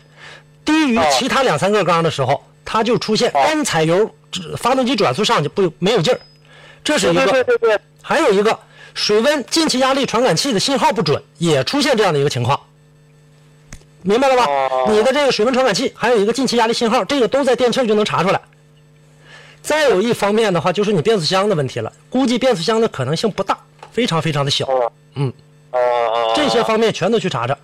[0.64, 4.10] 低于其他两三个缸的时候，它就出现干踩油，
[4.58, 6.20] 发动机转速上去不没有劲儿，
[6.84, 7.26] 这是一个。
[7.28, 7.78] 对对对。
[8.02, 8.58] 还有一个
[8.94, 12.60] 水温进气压力传感器的信号不准，也出现这样的一个情况，
[14.04, 14.48] 明白了吧？
[14.90, 18.40] 你的这个水温传感器还有一个进气压力信号，这个都在电器就能查出来。
[19.62, 23.58] 再有一方面的话，就是你变速箱的问题了，估计变速箱的可能性不大。
[23.92, 24.68] 非常非常的小，
[25.16, 25.32] 嗯，
[26.36, 27.58] 这些方面全都去查查。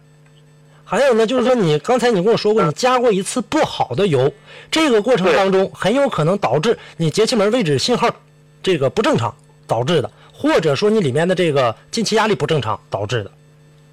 [0.84, 4.32] 还有呢，就是说你刚才你跟我说过，你加过一次不好的油，
[4.70, 8.10] 这个过程当中很有可能导致你节气门位置信号
[8.62, 9.34] 这个不正常
[9.66, 13.32] 导致的，或者说你里面的这个进气压力不正常导致的，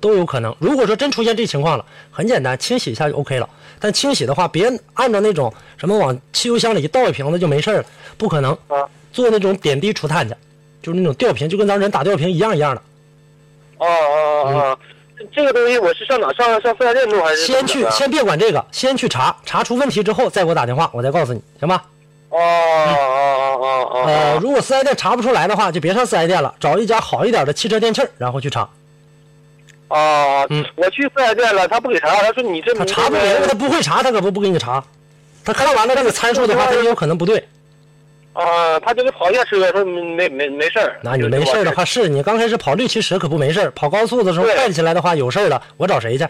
[0.00, 0.52] 都有可能。
[0.58, 3.48] 如果说真出现这情况了，很简单，清洗一下就 OK 了。
[3.78, 7.84] 但清洗的话，别按照那种什么往汽油箱里一倒一瓶子就没事了，
[8.16, 8.58] 不可能。
[9.12, 10.34] 做那种点滴除碳去。
[10.82, 12.82] 就是那种吊瓶，就跟咱人打吊瓶一样一样的。
[13.78, 14.78] 哦哦哦，
[15.34, 17.46] 这个东西我是上哪上上四 S 店弄还是？
[17.46, 21.84] 先去，先别管这个，先去查查出问题之后再给我打电话，我再告诉你，行吧？
[22.30, 24.04] 哦哦哦哦哦。
[24.06, 28.68] 呃，如果四 S 店查不出来的话，就别上四 S 店了，找一家好一点的汽车电器，然后去查。
[29.88, 34.82] 啊，嗯，我去四 S 店了，他不给查，他说你这他查不给，他不会查，他可不不给你查。
[35.44, 37.42] 他看完了这个参数的话， 他也有可能不对。
[38.38, 40.96] 啊，他就是跑一下车，说没没没事儿。
[41.02, 46.24] 那你没事儿的话，是你刚开始跑六七十可不没事儿，跑高速的时候带起来的话有事儿了，我找谁去？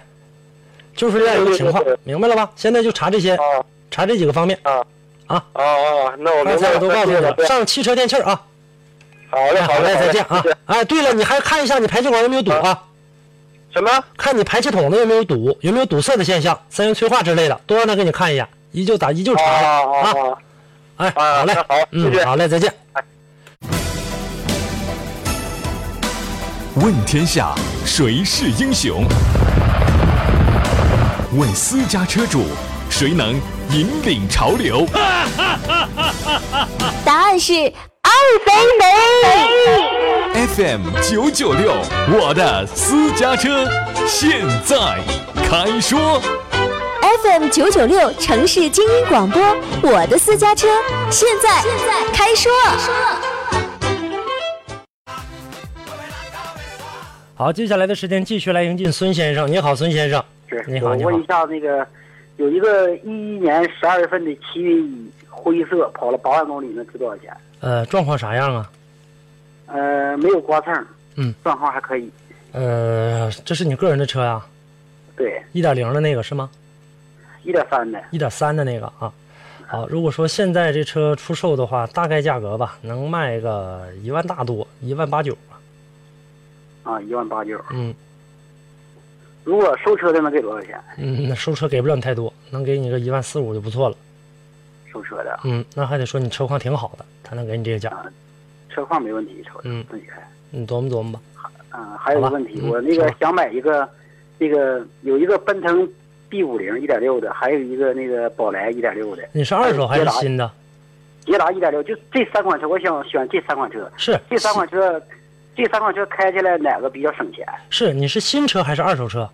[0.97, 2.51] 就是这样一个情况，明白了吧？
[2.57, 3.39] 现在就查这些，
[3.91, 4.59] 查这几个方面。
[4.63, 4.83] 啊
[5.27, 6.15] 啊啊啊！
[6.19, 8.41] 那我刚才我都告诉你了，上汽车电器啊。
[9.31, 10.43] 好嘞，好嘞，再见啊！
[10.65, 12.83] 哎，对了，你还看一下你排气管有没有堵啊？
[13.71, 13.91] 什么？
[14.17, 20.15] 看你排气筒子有没有堵，有没有堵塞的现象，三元催化之类的，都让他给你看一眼，依旧打依旧查啊。
[20.99, 22.75] 哎，好嘞，好，嗯，好嘞，再见。
[26.75, 29.05] 问天下谁是英雄？
[31.37, 32.47] 问私家车主
[32.91, 34.85] 谁能引领潮流？
[37.05, 38.11] 答案是爱
[38.45, 40.47] 肥美。
[40.49, 41.75] FM 九九六，
[42.09, 43.69] 我的私家车，
[44.09, 44.99] 现在
[45.49, 46.21] 开说。
[47.09, 49.41] FM 九九六城市精英广播，
[49.81, 50.69] 我的私家车，
[51.11, 52.53] 现在现在开说。
[57.35, 59.51] 好，接下来的时间继续来迎进孙先生。
[59.51, 60.23] 你好，孙先生。
[60.51, 61.09] 是，你好，你好。
[61.09, 61.87] 我问一下，那个
[62.37, 67.35] 有一个一一年十二月份的奇云一灰色，跑了八万公里，能值多少钱？
[67.61, 68.71] 呃，状况啥样啊？
[69.69, 70.87] 呃，没有刮蹭。
[71.17, 72.13] 嗯，状况还可以。
[72.53, 74.45] 呃，这是你个人的车呀？
[75.17, 75.43] 对。
[75.53, 76.51] 一点零的那个是吗？
[77.45, 79.13] 一点三的，一点三的那个啊，
[79.67, 85.61] 好，如果说现在这车出售的话，大概价格吧，能卖个一万大多，一万八九吧。
[86.83, 87.61] 啊，一万八九。
[87.71, 87.95] 嗯。
[89.45, 90.79] 如果收车的能给多少钱？
[90.99, 93.97] 嗯，那收车给不了你太多，能给你个一万四五就不错了。
[94.93, 95.41] 收车的。
[95.45, 97.91] 嗯，那还得说你车况挺好的，才能给你这个价。
[98.69, 100.17] 车况没问题，瞅嗯，自己开。
[100.51, 101.21] 你琢磨琢磨吧。
[101.73, 103.89] 嗯，还有个问题，我那个想买一个，
[104.39, 105.89] 那个有一个奔腾。
[106.29, 109.23] B 五零一点六的，还有一个那个宝来一点六的。
[109.33, 110.51] 你是二手还是新的？
[111.25, 113.91] 捷达一点六，就这三款车，我想选这三款车。
[113.97, 115.01] 是这三款车，
[115.55, 117.47] 这三款车开起来哪个比较省钱？
[117.69, 119.29] 是你是新车还是二手车？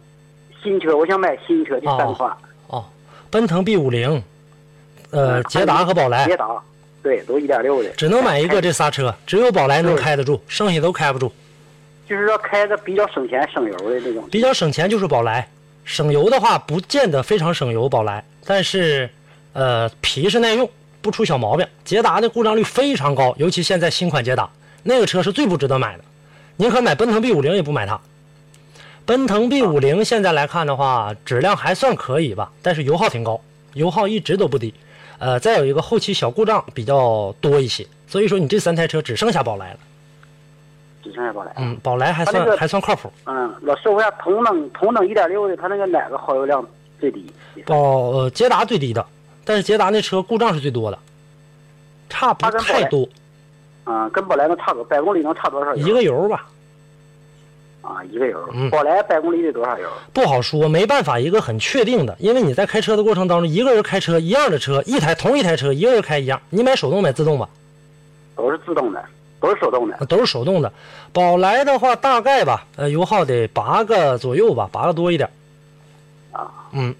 [0.63, 2.37] 新车，我想买新车，这三款。
[2.67, 2.85] 哦，
[3.31, 4.23] 奔腾 B 五零，
[5.11, 6.27] 呃，捷达和宝来。
[6.27, 6.61] 捷达，
[7.03, 7.91] 对，都一点六的。
[7.91, 11.33] 只能买一个这仨车，只有宝来能开得住，剩下都开不住。
[12.09, 14.29] 就是说开的比较省钱省油的那种。
[14.31, 15.49] 比较省钱就是宝来。
[15.85, 19.11] 省油的话，不见得非常省油，宝来，但是，
[19.53, 20.69] 呃，皮实耐用，
[21.03, 21.67] 不出小毛病。
[21.85, 24.49] 捷达的故障率非常高，尤其现在新款捷达
[24.83, 26.05] 那个车是最不值得买的，
[26.57, 28.01] 宁可买奔腾 B 五零也不买它。
[29.07, 33.41] 奔腾 B 五零现在来看的话，质量还算可以吧，但是油耗挺高，
[33.75, 34.73] 油耗一直都不低。
[35.19, 39.79] 呃，再有一个后期小故障比较多一些，所以说你这三台车只剩下宝来了。
[41.05, 41.53] 只剩下宝来。
[41.57, 43.13] 嗯，宝来还算、那个还算靠谱。
[43.27, 46.67] 嗯，老师，我想同等同等一点六的，它那个哪个耗油量
[46.99, 47.25] 最低？
[47.67, 49.05] 宝呃捷达最低的，
[49.45, 50.99] 但是捷达那车故障是最多的，
[52.09, 53.07] 差不太多，
[53.85, 55.87] 啊，跟宝来能差多，百公里能差多少油？
[55.87, 56.47] 一个油吧。
[57.83, 58.49] 啊，一个油。
[58.55, 59.87] 嗯宝来百公里得多少油？
[60.15, 66.41] 不好说，没办法一个很确定的，因为你在开车的过程当中，一个人开车一样的车，一台同一台车，一个人开一样。
[66.49, 67.47] 你买手动买自动吧？
[68.35, 69.05] 都是自动的，
[69.45, 70.07] 都是手动的。
[70.07, 70.73] 都是手动的。
[71.13, 75.29] 宝来的话，大概吧，呃，油耗得八个左右吧，八个多一点。
[76.33, 76.95] 啊，嗯，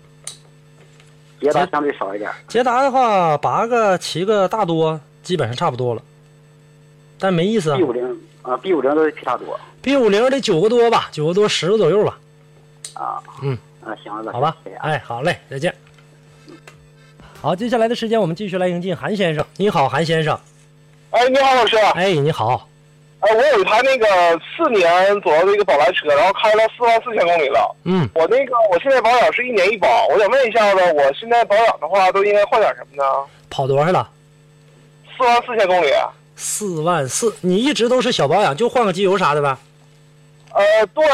[1.41, 2.31] 捷达相对少一点。
[2.47, 6.03] 捷达的话，八个七个大多，基本上差不多了，
[7.19, 7.83] 但没意思啊 B。
[7.83, 12.19] 五零啊，B 五零都比它多 B 五零得九个多吧，九个多十个左右吧。
[12.95, 13.23] 啊。
[13.43, 15.75] 嗯，啊，行了，好吧，哎，好嘞，再见。
[17.41, 19.45] 好，接下来的时间我们继续来迎进韩先生。
[19.57, 20.39] 你好，韩先生。
[21.15, 21.77] 哎，你好，老师。
[21.95, 22.69] 哎，你好。
[23.21, 24.07] 哎，我有一台那个
[24.45, 27.77] 四年左右的一个宝来车，然后开了四万四千公里了。
[27.85, 33.05] 嗯，我那个我现在保养是一年一保，我想问一下子，我现在保养的话都应该换点什么呢？
[33.49, 34.11] 跑多少了？
[35.17, 35.87] 四万四千公里。
[36.35, 39.57] 四万四，你一直都是小保养，就换个机油啥的呗？
[40.53, 41.05] 呃，对，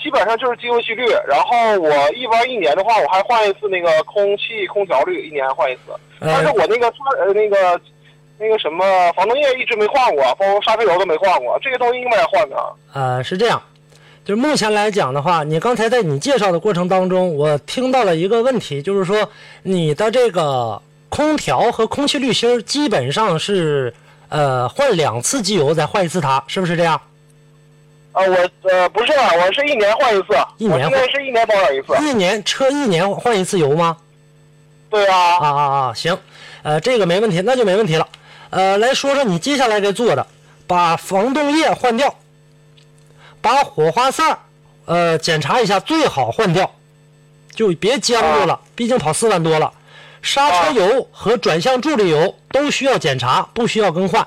[0.00, 5.80] 基本上就是机油机滤，然后我一般一年的话，我还换一次那个空气空调滤，一年换一次。
[6.20, 6.86] 但是我那个
[7.18, 7.80] 呃那个
[8.38, 12.56] 那个什么防冻液一直没换过，包括刹车油都没换过，这些东西应该换的。
[12.92, 13.62] 呃，是这样，
[14.24, 19.30] 就是目前来讲的话，你刚才在你介绍的过程当中，我听到了一个问题，就是说
[19.62, 23.94] 你的这个空调和空气滤芯基本上是
[24.28, 27.00] 呃换两次机油再换一次它，是不是这样？
[28.14, 31.96] 呃，我呃不是啊，我是一年换一次，一年我现在是一年保养一次。
[32.00, 33.96] 一年车一年换一次油吗？
[34.90, 35.38] 对啊。
[35.38, 35.94] 啊啊啊！
[35.94, 36.16] 行，
[36.62, 38.06] 呃，这个没问题，那就没问题了。
[38.54, 40.24] 呃，来说说你接下来该做的，
[40.68, 42.14] 把防冻液换掉，
[43.40, 44.38] 把火花塞，
[44.84, 46.70] 呃，检查一下，最好换掉，
[47.52, 49.72] 就别僵住了，毕竟跑四万多了。
[50.22, 54.24] 刹车油和转向助力油都需要检查，不需要更换。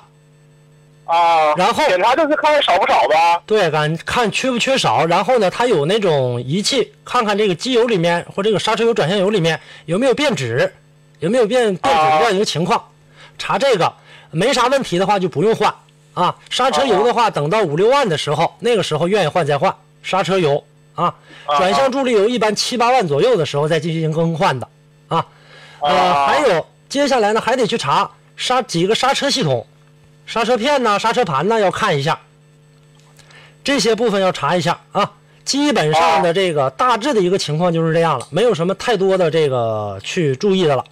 [1.06, 3.42] 啊，然后检查就是看少不少吧。
[3.46, 10.76] 对，看看缺不缺少，然后呢，它有那种仪器，看看这个机油里面或这个刹车油、转向油里面有没有变质，
[11.22, 12.90] 有没有变变质的这样一个情况，
[13.38, 13.94] 查这个
[14.32, 15.74] 没啥问题的话就不用换
[16.14, 16.36] 啊。
[16.50, 20.64] 刹车油的话，等到五六万的时候，那个时候愿意换再换刹车油
[20.96, 21.16] 啊。
[21.58, 24.68] 转向助力油一般七八万左右的时候再进行更换的
[25.08, 25.26] 啊。
[25.82, 29.66] 呃，还有接下来呢，还得去查刹几个刹车系统。
[30.26, 32.20] 刹车片呐、刹车盘呐，要看一下，
[33.64, 35.14] 这些部分要查一下啊。
[35.46, 40.84] 基本上的这个大致的一个情况就是这样了，没有什么太多的这个去注意的了。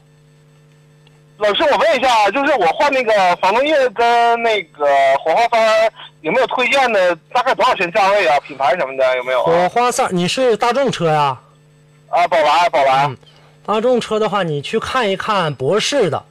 [1.37, 4.85] 老师，我问一下，就是我换那个防冻液跟那个
[5.21, 7.13] 火花塞有没有推荐的？
[7.33, 8.39] 大概多少钱价位啊？
[8.39, 9.45] 品牌什么的有没有啊？
[9.45, 11.37] 火花塞，你是大众车呀？
[12.09, 13.05] 啊，宝来，宝来。
[13.07, 13.17] 嗯，
[13.65, 16.23] 大众车的话，你去看一看博士的，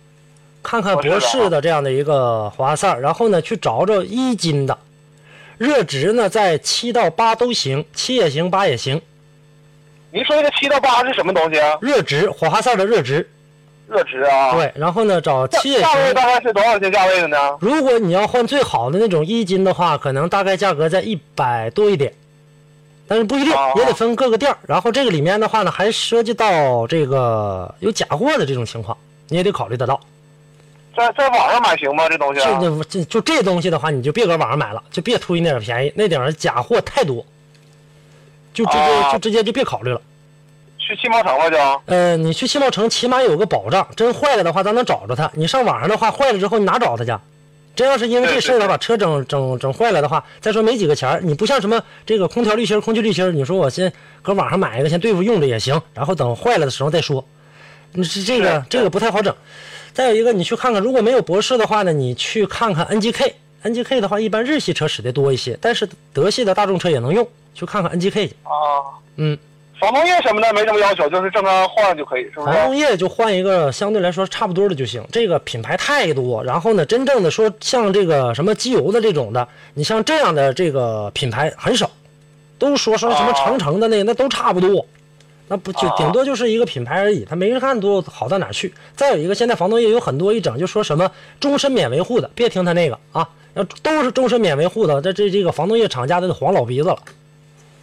[0.62, 4.78] 看看博士的这样的一个火花塞，然后呢去找找一斤的，
[5.58, 9.02] 热值呢在七到八都行，七也行，八也行。
[10.10, 11.76] 您说那个七到八是什么东西啊？
[11.82, 13.28] 热值，火花塞的热值。
[13.88, 14.52] 热值啊。
[14.52, 15.92] 对，然后呢找七也行。
[15.92, 17.36] 价位大概是多少钱价位的呢？
[17.60, 22.12] 如果你要换最好的那种一斤的话，可能大概价格在一百多一点，
[23.06, 24.58] 但是不一定，也得分各个店儿。
[24.66, 28.96] 然后这个里面的话呢，还涉及到这个有假货的这种情况，
[29.28, 30.00] 你也得考虑得到。
[30.96, 32.08] 在在网上买行吗？
[32.08, 32.60] 这东西、啊？
[32.60, 37.26] 就这就这东西的话，你就别搁网上买了，就别图那点便宜，那点儿假货太多，
[38.52, 40.00] 就直接、啊、就直接就别考虑了。
[40.86, 41.56] 去汽贸城吧就？
[41.86, 45.30] 呃，你去汽贸城起码有个保障，真坏了的话咱能找着他。
[45.34, 47.12] 你上网上的话，坏了之后你哪找他去？
[47.74, 53.92] 真要是因为这事儿了把车整整整坏了的话，再说没几个钱儿，你不像什么这个空调滤芯、空气滤芯，你说我先
[54.22, 57.24] 搁网上买一个先对付用着也行，然后等坏了的时候再说。
[57.92, 59.34] 你是这个这个不太好整。
[59.92, 63.32] 再有一个，你去看看，如果没有博士的话呢，你去看看 NGK。
[63.62, 68.36] NGK 的话，一般日系车使的多一些，但是德系的大众车也能用，去看看 NGK 去。
[68.42, 69.38] 啊，嗯，
[69.80, 72.46] 防冻液什么的没什么要求，就是正常换就可以，是不是？
[72.46, 75.04] 防冻液就换一个相对来说差不多的就行。
[75.12, 81.90] 这个品牌太多，然后呢，真正的说像这个什么机油的这种的，你像这样的这个品牌很少，
[82.58, 84.86] 都说说什么长城的那那都差不多。
[85.46, 88.72] 那不就顶多就是一个品牌而已，它没人看多好到哪去。
[88.96, 96.98] 再有一个，现在防冻液有很多一整就说什么终身免维护的，别听他那个啊，要都是终身免维护的，这这这个防冻液厂家的黄老鼻子了。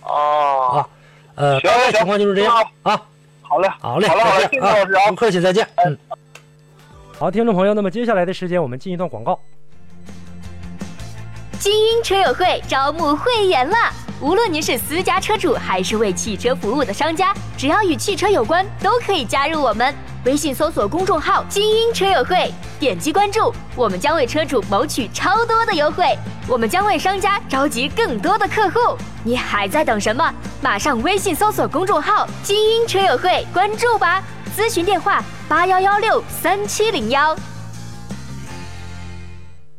[0.01, 0.71] 哦。
[0.73, 0.89] 啊，
[1.35, 3.01] 呃，大概情况就是这样啊。
[3.41, 5.67] 好嘞，好嘞，好嘞好了，再见啊谢谢老师啊，不客气，再见。
[5.85, 5.97] 嗯。
[7.17, 9.39] 好，听众朋友，那么接下来的时间我们进一段广告。
[11.59, 13.93] 精英车友会招募会员啦！
[14.21, 19.91] 无论您是私家车主还是为汽车服务的商家，只要与汽车有关，都可以加入我们。
[20.25, 26.15] 微信搜索公众号“精英车友会”，点击关注，我们将为车主谋取超多的优惠。
[26.47, 30.31] 我们将为商家召集更多的客户，你还在等什么？
[30.61, 34.21] 马上微信搜索公众号“精英车友会”，关注吧。
[34.55, 37.35] 咨询电话：八幺幺六三七零幺。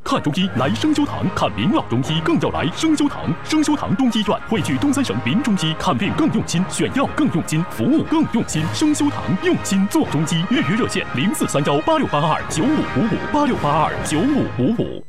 [0.05, 3.33] 看中医来生修堂，看明老中医更要来生修堂。
[3.45, 8.65] 生修堂中医院汇聚东三省名中医，看病更用心，选药更用心，服务更用心。
[8.75, 9.23] 生修堂。
[9.43, 15.05] 用心做中医，预约热线零四三幺八六八二九五五五八六八二九五五五。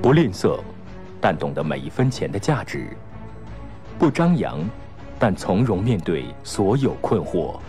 [0.00, 0.58] 不吝啬，
[1.20, 2.80] 但懂得每一分钱的价值；
[3.98, 4.58] 不张扬，
[5.18, 7.60] 但从容面对所有困惑。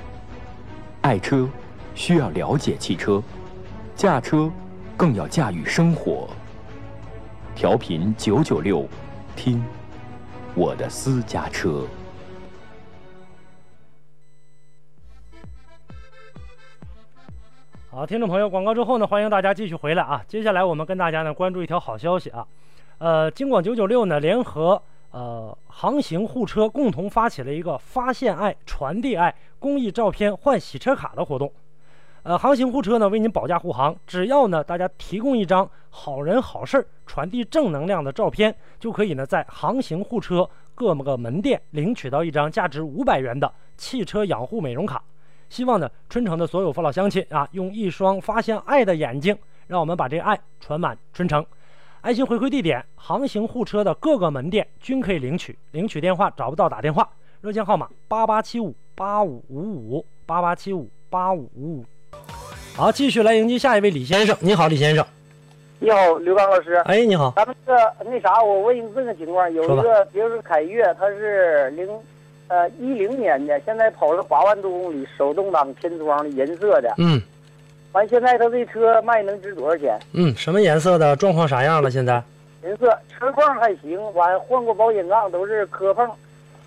[1.02, 1.48] 爱车，
[1.94, 3.22] 需要了解汽车；
[3.96, 4.52] 驾车，
[4.98, 6.28] 更要驾驭生活。
[7.56, 8.88] 调频九九六，
[9.36, 9.64] 听
[10.56, 11.86] 我的私家车。
[17.92, 20.26] 好，听众朋友，广告之后呢，欢迎大家继续回来啊。
[20.28, 22.46] 接下来我们跟大家呢关注一条好消息啊，
[22.98, 31.54] 呃，京广九九六呢联合呃航行护车共同发起了一个发现爱、传递爱公益照片换洗车卡的活动。
[32.24, 45.04] 呃，航行护车呢为您保驾护航，只要呢大家提供一张好人好事儿、传递正能量的照片，就可以呢在航行护车各个门店领取到一张价值五百元的汽车养护美容卡。
[45.50, 51.46] 希望呢，春城的所有父老乡亲啊，用一双发现爱的眼睛，让我们把这爱传满春城。
[52.00, 55.58] 爱心回馈地点：航行护车的各个门店均可以领取。
[55.72, 57.08] 领取电话找不到打电话，
[57.42, 61.86] 热线号码八八七五八五五五八八七五八五五五。
[62.76, 64.36] 好，继续来迎接下一位李先生。
[64.40, 65.06] 你好，李先生。
[65.80, 66.76] 你好，刘刚老师。
[66.86, 67.34] 哎，你好。
[67.36, 71.88] 咱们这个那啥，我问一个这个情况，有一个比如说凯越，它是零。
[72.50, 76.94] 呃，一零年的，现在跑了八万多公里，手动挡天窗的，银色的。
[76.98, 77.20] 嗯。
[77.94, 79.98] 完，现在他这车卖能值多少钱？
[80.12, 81.16] 嗯，什么颜色的？
[81.16, 81.90] 状况啥样了？
[81.90, 82.22] 现在？
[82.64, 83.98] 银色，车况还行。
[84.14, 86.08] 完，换过保险杠，都是磕碰，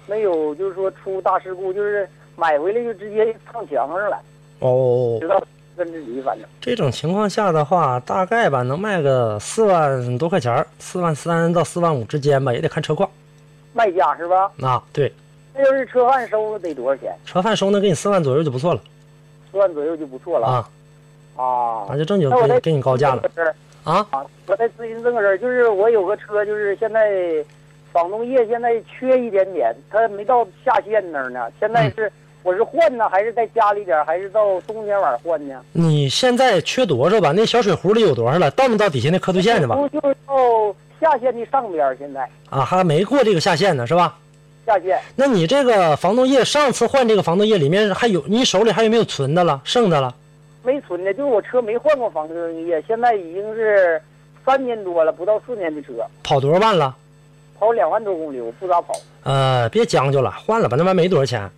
[0.07, 4.19] 没有就是说出大事故，就是买回来就直接撞墙上了。
[4.61, 5.19] 哦。
[5.21, 5.43] 知道
[5.77, 6.49] 跟着你，反正。
[6.61, 13.09] 这种情况下的话，大概吧能卖个四万多块钱四万三到四万五之间吧，也得看车况。
[13.73, 14.51] 卖家是吧？
[14.63, 15.13] 啊，对。
[15.55, 17.15] 那要是车贩收得多少钱？
[17.25, 18.81] 车贩收能给你四万左右就不错了，
[19.51, 20.69] 四万左右就不错了啊
[21.37, 21.87] 啊！
[21.89, 23.23] 那就正经给给你高价了
[23.85, 24.07] 啊！
[24.47, 27.45] 我再咨询这个事儿，就是我有个车，就是现在
[27.93, 31.51] 仿动液现在缺一点点，它没到下线那儿呢。
[31.59, 32.13] 现在是、嗯、
[32.47, 35.61] 我是换呢，还是在家里点，还是到中间碗换呢？
[35.73, 37.33] 你现在缺多少吧？
[37.33, 38.49] 那小水壶里有多少了？
[38.53, 39.75] 到没到底下那刻度线呢吧？
[39.93, 44.17] 就是到下线的上边现在啊，还没过这个下线呢，是吧？
[44.65, 44.97] 下线。
[45.17, 49.61] 那你这个防冻液，上次换这个防冻液里面还有，你手里还有没有存的了？
[49.65, 50.15] 剩的了？
[50.63, 54.01] 没存的，就是我车没换过防冻液，现在已经是
[54.45, 55.95] 三年多了，不到四年的车。
[56.23, 56.95] 跑多少万了？
[57.59, 58.95] 跑两万多公里，我不咋跑。
[59.25, 61.51] 呃，别将就了，换了吧，那玩意没多少钱。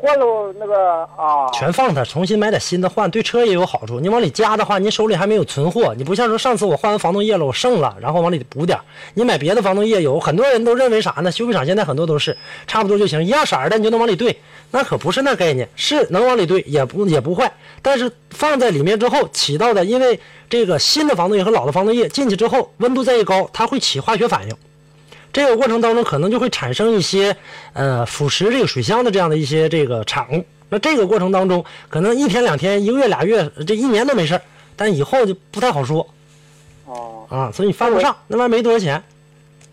[0.00, 3.98] 换了那个啊，全放它，重新买点新的换，对车也有好处。
[3.98, 8.78] 你往里加的话，你手里还没有存货，你不像说上次我换完防冻液了，我剩了，然后往里补点。
[9.14, 11.32] 你买别的防冻液有很多人都认为啥呢？
[11.32, 12.36] 修配厂现在很多都是
[12.68, 14.38] 差不多就行，一样色儿的你就能往里兑，
[14.70, 17.52] 那可不是那概念，是能往里兑，也不也不坏。
[17.82, 24.56] 但是放在里面之后起到的，因为这个新的防冻液和老的防冻液进去之后，温度再一高，它会起化学反应。
[25.38, 27.36] 这个过程当中可能就会产生一些，
[27.72, 30.44] 呃，腐蚀这个水箱的这样的一些这个产物。
[30.68, 34.42] 那这个过程当中，可能一天两天、一个月俩月，这一年都没事儿
[34.74, 36.04] 但以后就不太好说。
[36.86, 37.24] 哦。
[37.28, 38.96] 啊，所以你犯不上，那玩意没多少钱。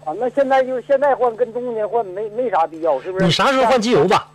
[0.03, 3.25] 啊，那现在就现在换跟冬天换没没啥必要，是不是？
[3.25, 4.29] 你啥时候换机油吧？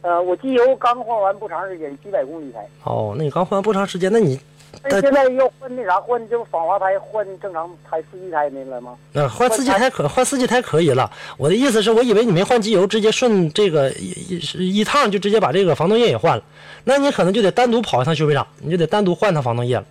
[0.00, 2.66] 呃，我机油刚换完不长时间，几百公里才。
[2.84, 4.40] 哦，那你刚换完不长时间，那你。
[4.82, 8.96] 那现在要换那啥，换这个防滑胎，换正常胎四季胎那了吗？
[9.12, 11.10] 那换四季胎可换四季胎可以了。
[11.36, 16.42] 我的意思是我以为你没换机油，直接顺这个一一一趟就直接把这个防冻液也换了，
[16.84, 19.84] 那你可能就得单独跑一趟修配厂，你就得单独换趟防冻液了。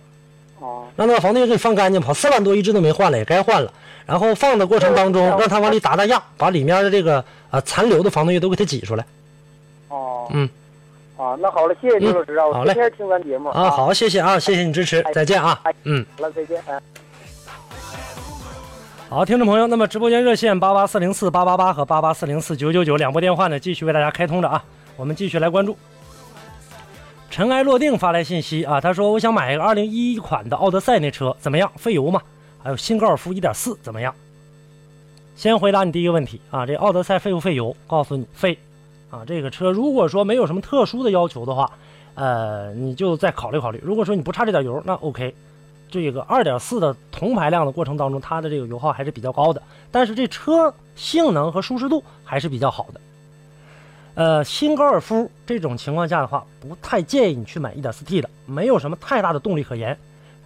[0.60, 0.86] 哦。
[0.96, 3.72] 让他把防冻液给你放干净，跑四万多一直都没换了，也该换了。
[4.06, 9.04] 然后放的过程当中，让他往里打打样，把里面的这个呃残留的防冻液都给它挤出来。
[9.88, 10.28] 哦。
[10.32, 10.48] 嗯。
[11.16, 16.80] 啊，那好了，谢谢刘老师啊，我天天听咱节目啊，好，谢谢啊，谢谢你支持，再见啊，嗯，好了，再见，哎。
[19.08, 24.64] 好，听众朋友，那么直播间热线八八四零四八八八和八八四零四九九九两拨电话呢，继续为大家开通着啊。
[24.96, 25.76] 我们继续来关注。
[27.30, 31.70] 尘埃落定发来信息啊，他说我想买一个二零一一款的奥德赛那车怎么样？
[31.76, 32.20] 费油吗？
[32.62, 34.12] 还有新高尔夫一点四怎么样？
[35.36, 37.76] 先回答你第一个问题啊，这奥德赛费不费油？
[37.86, 38.58] 告诉你费
[39.14, 41.70] 啊，这个车如果说没有什么特殊的要求的话，
[42.14, 43.80] 呃，你就再考虑考虑。
[43.84, 45.32] 如果说你不差这点油，那 OK。
[45.88, 49.62] 这个二点四的同排量的过程当中，它的这个油耗还是比较高的，
[49.92, 53.00] 但是这车性能和舒适度还是比较好的。
[54.14, 59.96] 呃，新高尔夫这种情况下的话，不太建议你去买 1.4T 的，没有什么太大的动力可言。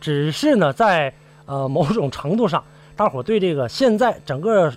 [0.02, 1.14] 只是呢，在
[1.46, 2.62] 呃某种程度上，
[2.94, 4.70] 大伙对这个现在整个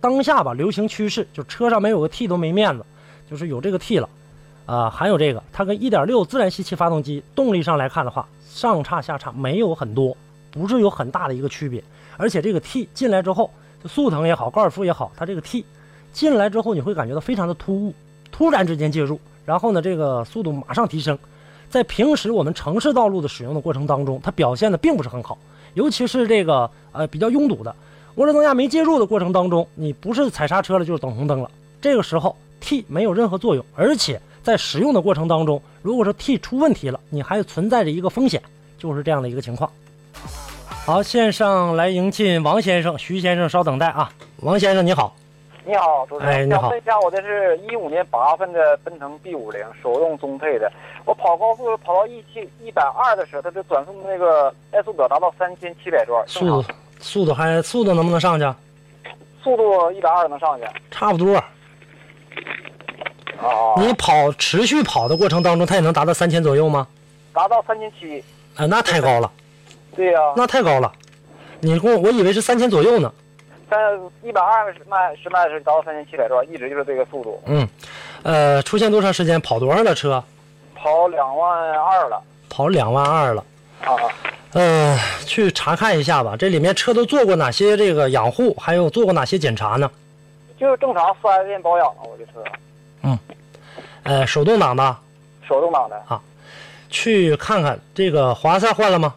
[0.00, 2.84] 当下吧流行趋势，就车上没有个 T 都没面子，
[3.30, 4.08] 就是有这个 T 了，
[4.66, 8.26] 啊，还有这个，它跟1.6自然吸气发动机动力上来看的话。
[8.54, 10.16] 上差下差没有很多，
[10.52, 11.82] 不是有很大的一个区别。
[12.16, 13.50] 而且这个 T 进来之后，
[13.82, 15.64] 就速腾也好，高尔夫也好，它这个 T
[16.12, 17.92] 进来之后，你会感觉到非常的突兀，
[18.30, 21.18] 突然之间介入，然后呢，这个速度马上提升。
[21.68, 25.36] 在平时我们城市道路的使用的过程当中，它表现的并不是很好，
[25.74, 27.74] 尤其是这个呃比较拥堵的
[28.14, 31.50] 涡轮增压没介入的过程当中，你不是踩刹车了，就是等红灯了。
[31.82, 34.18] 这个时候 T 没有任何作用，而且。
[34.42, 38.42] 在使用的过程当中，如果说 T 出问题了，你还存在着一个风险，
[38.76, 39.70] 就是这样的一个情况。
[40.84, 44.12] 好，线上来迎进王先生，徐先生稍等待啊。
[44.42, 45.16] 王先生你好，
[45.64, 46.34] 你好，主持人。
[46.34, 46.68] 哎，你好。
[46.68, 50.70] 问一下，我这是一五年八月份的奔腾 B 五零，手动中配的。
[51.06, 56.62] 我跑高速跑到一七一百二的时候，它的转速那个怠速表达到三千七百转，速度
[57.00, 58.44] 速度还速度能不能上去？
[59.42, 60.66] 速度一百二能上去。
[60.90, 61.42] 差不多。
[63.76, 66.86] 你跑持续跑的过程当中，它也能达到三千左右吗？
[67.32, 68.22] 达到三千七。
[68.56, 69.30] 哎，那太高了。
[69.94, 70.20] 对呀。
[70.36, 70.90] 那太高了。
[71.60, 73.12] 你跟我我以为是三千左右呢。
[73.68, 73.78] 三
[74.22, 77.42] 一百二十迈十迈是达到三千七百转，一直就是这个速度。
[77.46, 77.68] 嗯，
[78.22, 79.40] 呃，出现多长时间？
[79.40, 80.22] 跑多少了车？
[80.74, 82.22] 跑两万二了。
[82.48, 83.44] 跑两万二了。
[83.84, 83.96] 啊。
[84.52, 86.36] 嗯，去查看一下吧。
[86.38, 88.54] 这里面车都做过哪些这个养护？
[88.54, 89.90] 还有做过哪些检查呢？
[90.58, 92.44] 就是正常四 S 店保养啊，我这车。
[93.02, 93.18] 嗯，
[94.02, 94.96] 呃，手动挡的，
[95.46, 96.20] 手动挡的啊，
[96.90, 99.14] 去看看这个火花塞换了吗？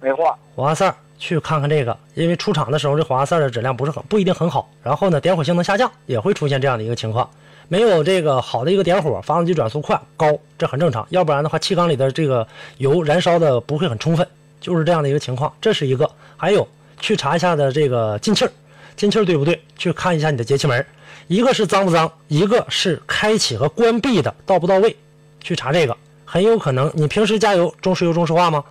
[0.00, 0.26] 没换。
[0.54, 7.28] 火花塞去看看这个，因为出厂的时候这火花塞的质量不是很不一定很好，然后呢，点火性能下降也会出现这样的一个情况，
[7.68, 10.26] 没有这个好的一个点火，发动机转速快高，
[10.58, 11.06] 这很正常。
[11.10, 12.46] 要不然的话，气缸里的这个
[12.78, 14.26] 油燃烧的不会很充分，
[14.60, 15.52] 就是这样的一个情况。
[15.60, 16.66] 这是一个，还有
[17.00, 18.52] 去查一下的这个进气儿，
[19.00, 19.58] 进气儿对不对？
[19.78, 20.84] 去看一下你的节气门。
[21.26, 24.94] 一个是脏不脏，一个是开启和关闭的到不到位，
[25.42, 25.96] 去查这个
[26.26, 26.92] 很有可能。
[26.94, 28.62] 你平时加油中石油中石化吗？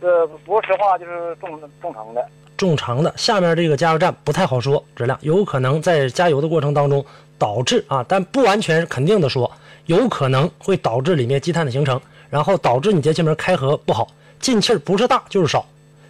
[0.00, 1.48] 呃，不是石化就是重
[1.80, 2.26] 重成的。
[2.56, 7.04] 重成的，下面这个加油站不太好说质量，有可能在加油的过程当中
[7.38, 9.48] 导致啊，但不完全肯定的说，
[9.86, 12.00] 有可能会导致里面积碳的形成，
[12.30, 14.08] 然后导致你节气门开合不好，
[14.40, 15.64] 进气不是大就是少。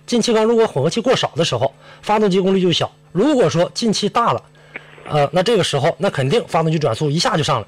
[0.07, 1.72] 进气缸如果混合气过少的时候，
[2.03, 4.42] 发动机功率就小；如果说进气大了。
[5.05, 7.66] 呃，那这个时候，那肯定发动机转速一下就上来。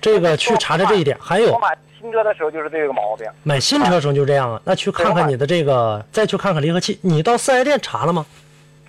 [0.00, 3.26] 这个去查查这一点，还有我买新车的时候就是这个毛病。
[3.42, 4.60] 买新车的时候就这样啊？
[4.64, 6.98] 那去看看你的这个，再去看看离合器。
[7.02, 8.24] 你到四 S 店查了吗？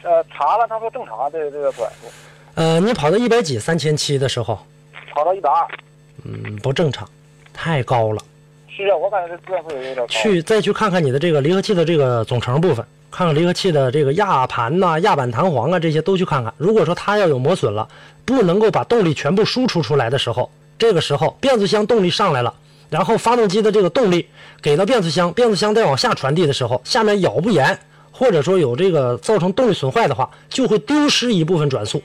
[0.03, 2.07] 呃，查了，他说正常，这个这个转速。
[2.55, 4.57] 呃，你跑到一百几、三千七的时候，
[5.13, 5.67] 跑到一百二。
[6.23, 7.07] 嗯，不正常，
[7.53, 8.21] 太高了。
[8.77, 10.05] 是啊，我感觉这转速有点高。
[10.07, 12.85] 去再去看看你的这个离合器的这个总成部分。
[13.09, 16.53] 看看离合器的这个压盘呐、压板弹簧啊，这些都去看看。
[16.57, 17.87] 如果说它要有磨损了，
[18.25, 22.53] 不能够把动力全部输出出来的时候，这个时候变速箱动力上来了，
[22.89, 24.27] 然后发动机的这个动力
[24.61, 27.79] 给到变速箱，变速箱再往下传递的时候，下面咬不严，
[28.11, 32.03] 或者说有这个造成动力损坏的话，就会丢失一部分转速，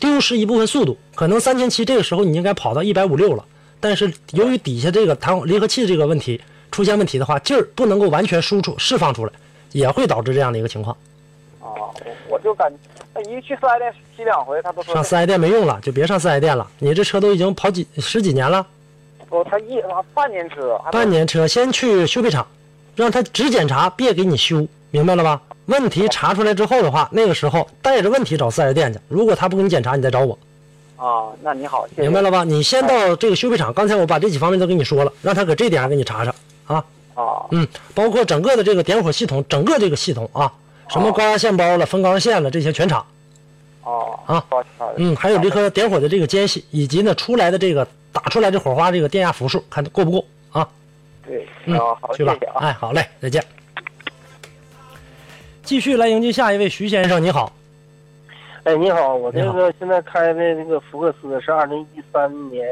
[0.00, 0.98] 丢失一部分速度。
[1.14, 3.44] 可能三千七这个时候你应该跑到一百五六了，
[3.82, 9.32] 但是由于底下这个弹离合器这个问题出现问题的话，劲儿不能够完全输出释放出来。
[9.72, 10.94] 也会导致这样的一个情况。
[11.58, 11.72] 啊，
[12.28, 12.70] 我就感，
[13.14, 16.68] 那一去四 S 店洗两回，他都说上四 S 店没用了，就别上四 S 店了。
[16.78, 18.66] 你这车都已经跑几十几年了。
[19.30, 19.80] 哦，他一
[20.12, 20.78] 半年车。
[20.92, 22.46] 半年车，先去修配厂，
[22.94, 25.40] 让他只检查，别给你修，明白了吧？
[25.64, 28.98] 问题查出来之后的话，那个时候带着问题找四 S 店去。
[29.08, 30.38] 如果他不给你检查，你再找我。
[30.96, 32.44] 啊，那你好，明白了吧？
[32.44, 36.34] 你先到这个修配厂，刚才我把这几方面都跟你说了，让他搁这点给你查查
[36.66, 36.84] 啊。
[37.14, 40.52] 啊，嗯，包括整个的这个点火系统，整个这个系统啊，
[40.88, 43.04] 什么高压线包了、分缸线了，这些全查。
[43.82, 44.44] 哦，啊，
[44.96, 50.68] 嗯，还有离合点火的这个间隙，以及呢出来的这个打出来的火花这个电压伏数，看够不够啊？
[51.26, 53.44] 对，嗯，好，去吧，哎，好嘞，再见。
[55.64, 57.52] 继续来迎接下一位徐先生，你好。
[58.64, 62.64] 哎，你好，我这个现在开的那个福克斯是二零一三年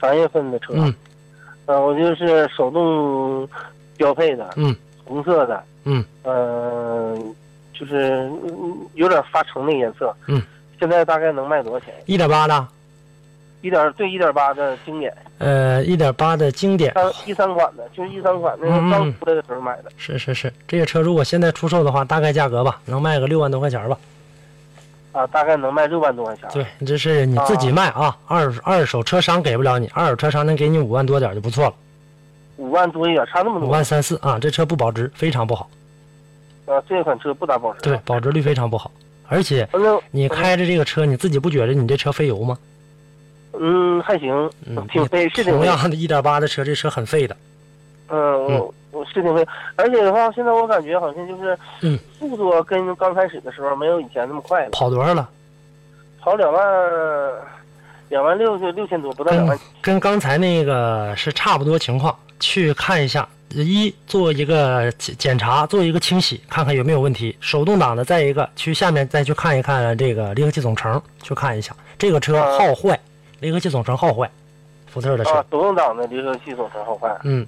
[0.00, 0.92] 三月份的车，嗯，
[1.66, 3.48] 呃，我就是手动
[3.96, 4.74] 标配的，嗯，
[5.04, 7.16] 红色的，嗯，呃，
[7.72, 10.42] 就是嗯有点发橙的颜色，嗯，
[10.80, 11.94] 现在大概能卖多少钱？
[12.06, 12.66] 一点八的，
[13.60, 23.96] 一点对一点八的经典，呃，一点八的经典，三一三款的，就是一三款那个嗯刚出来的时候买的，是是是，这个车如果现在出售的话，大概价格吧，能卖个六万多块钱吧。
[25.12, 26.48] 啊，大概能卖六万多块钱。
[26.52, 31.74] 对，这是你自己卖啊，二二手车商给不了你，二手车商能给你五万多点就不错了，
[32.56, 33.68] 五万多一点，差那么多。
[33.68, 35.68] 五万三四啊，这车不保值，非常不好。
[36.66, 37.80] 啊，这款车不咋保值。
[37.82, 38.90] 对，保值率非常不好，
[39.26, 39.68] 而且
[40.12, 42.56] 你开着这个车，你自己不觉得你这车费油吗？
[43.58, 44.48] 嗯，还行，
[44.88, 45.50] 挺费，是挺费。
[45.50, 47.36] 同样的一点八的车，这车很费的。
[48.08, 54.70] 嗯，我我是挺费，而且的话，现在我感觉好像就是，嗯，速度跟刚开始的时候没有以前那么快了。
[54.70, 55.28] 跑多少了？
[56.20, 56.62] 跑两万，
[58.08, 59.58] 两万六就六千多，不到两万。
[59.80, 63.28] 跟刚才那个是差不多情况，去看一下。
[63.52, 67.36] 一做一个检检查，做一个清洗，看看有没有问题。
[67.40, 72.96] 手动挡的，再一个去下面再去看一看这个离合器总成，去看一下这个车耗坏，
[73.40, 74.30] 离合器总成耗坏，
[74.86, 75.30] 福特的车。
[75.32, 77.12] 啊，手动挡的离合器总成耗坏。
[77.24, 77.44] 嗯。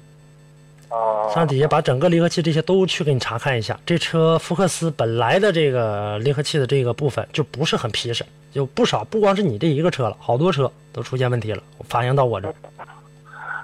[0.93, 1.33] 啊。
[1.33, 3.79] 上底下把整个离合器这些都去给你查看一下。
[3.87, 12.55] 这车福克斯本来的这个离合器的这个部分就不是很皮实，有不少，不光是你这一个车了，好多车都出现问题了，反映到我这儿。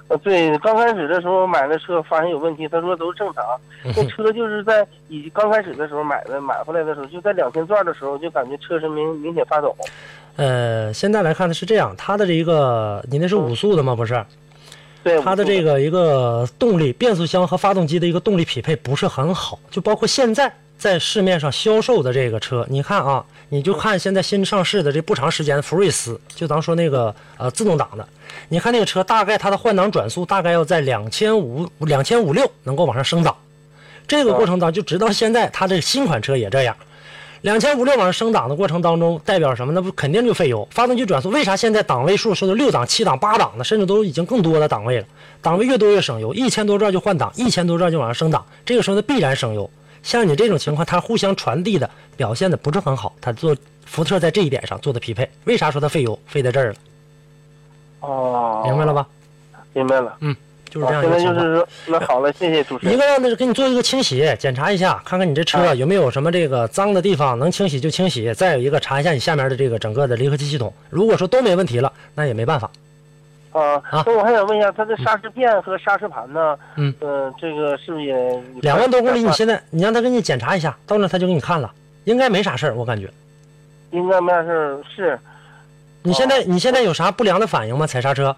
[0.07, 3.45] 呃，对，刚开始的时候买的车发现有问题，他说都是正常。
[3.83, 9.75] 那车就是在以刚开始的时候买的，买回来的时候就在两千转的时候就感觉车身明明显发抖。
[10.35, 13.95] 呃，现在来看的是这样，它的这一个，你那是五速的吗？
[13.95, 14.25] 不是。
[15.03, 15.21] 对。
[15.21, 28.07] 它的这个一个动力，变速箱和发动机的一个动力匹配不是很好，就包括现在在市面上销售的这个车，你看啊，你就看现在新上市的这不长时间的福睿斯，就咱说那个呃自动挡的。
[28.47, 33.35] 你看那个车，大概它的换挡转速大概要在两千五、两千五六能够往上升档，
[34.07, 36.75] 这个过程当中就直到现在，它这个新款车也这样，
[37.41, 39.71] 两千五六往上升档的过程当中，代表什么？
[39.71, 40.67] 那不肯定就费油。
[40.71, 45.05] 发动机转速为啥现在档位数说的六档、七档、八档的，甚至都已经更多的档位了？
[45.41, 49.69] 档位越多越省油，一千多转就换挡，一千多转就往上升档，这个时候它必然省油。
[50.03, 55.29] 像你这种情况，它互相传递的表现的不是很好，它做福特在这一点上做的匹配。
[55.45, 56.17] 为啥说它费油？
[56.25, 56.75] 费在这儿了。
[58.01, 59.07] 哦，明白了吧？
[59.73, 60.15] 明白了。
[60.19, 60.35] 嗯，
[60.69, 62.95] 就是这样现在就是说，那好了，谢谢主持人。
[62.95, 68.33] 一个呢是给你做一个清洗，检查一下，看看你这车有没有什么这个脏的地方，能清洗就清洗。
[68.33, 72.69] 再有一个查一下你下面的这个整个的离合器系统，如果说都没问题了，那也没办法。
[73.51, 76.55] 啊，那我还想问一下，它的刹车片和刹车盘呢？
[76.75, 79.23] 嗯，呃，这个是不是也两万多公里？
[79.23, 81.71] 你现在你让他给你检查一下，到那他就给你看了，
[82.03, 83.09] 应该没啥事儿，我感觉。
[83.89, 85.19] 应该没啥事儿，是。
[86.03, 87.87] 你现在你现在有啥不良的反应吗？
[87.87, 88.35] 踩刹车？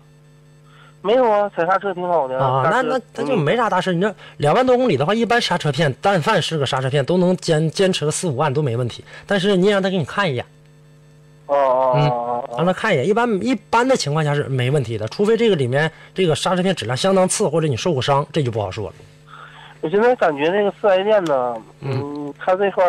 [1.02, 2.38] 没有啊，踩刹车挺好的。
[2.40, 3.94] 啊，那那那就没啥大事。
[3.94, 9.04] 你这两万多公里的话，一般刹车片，但凡是个刹车片，都能坚坚持个四五万都没问题。
[9.26, 10.46] 但是你让他给你看一眼。
[11.48, 13.08] 哦哦哦嗯，让他看一眼。
[13.08, 18.94] 一般一般的情况下是没问题的，除非这个里面这个刹车片质量相当次，或者你受过伤，这就不好说了。
[19.82, 22.86] 我现在感觉那个四 S 店呢，嗯，他这块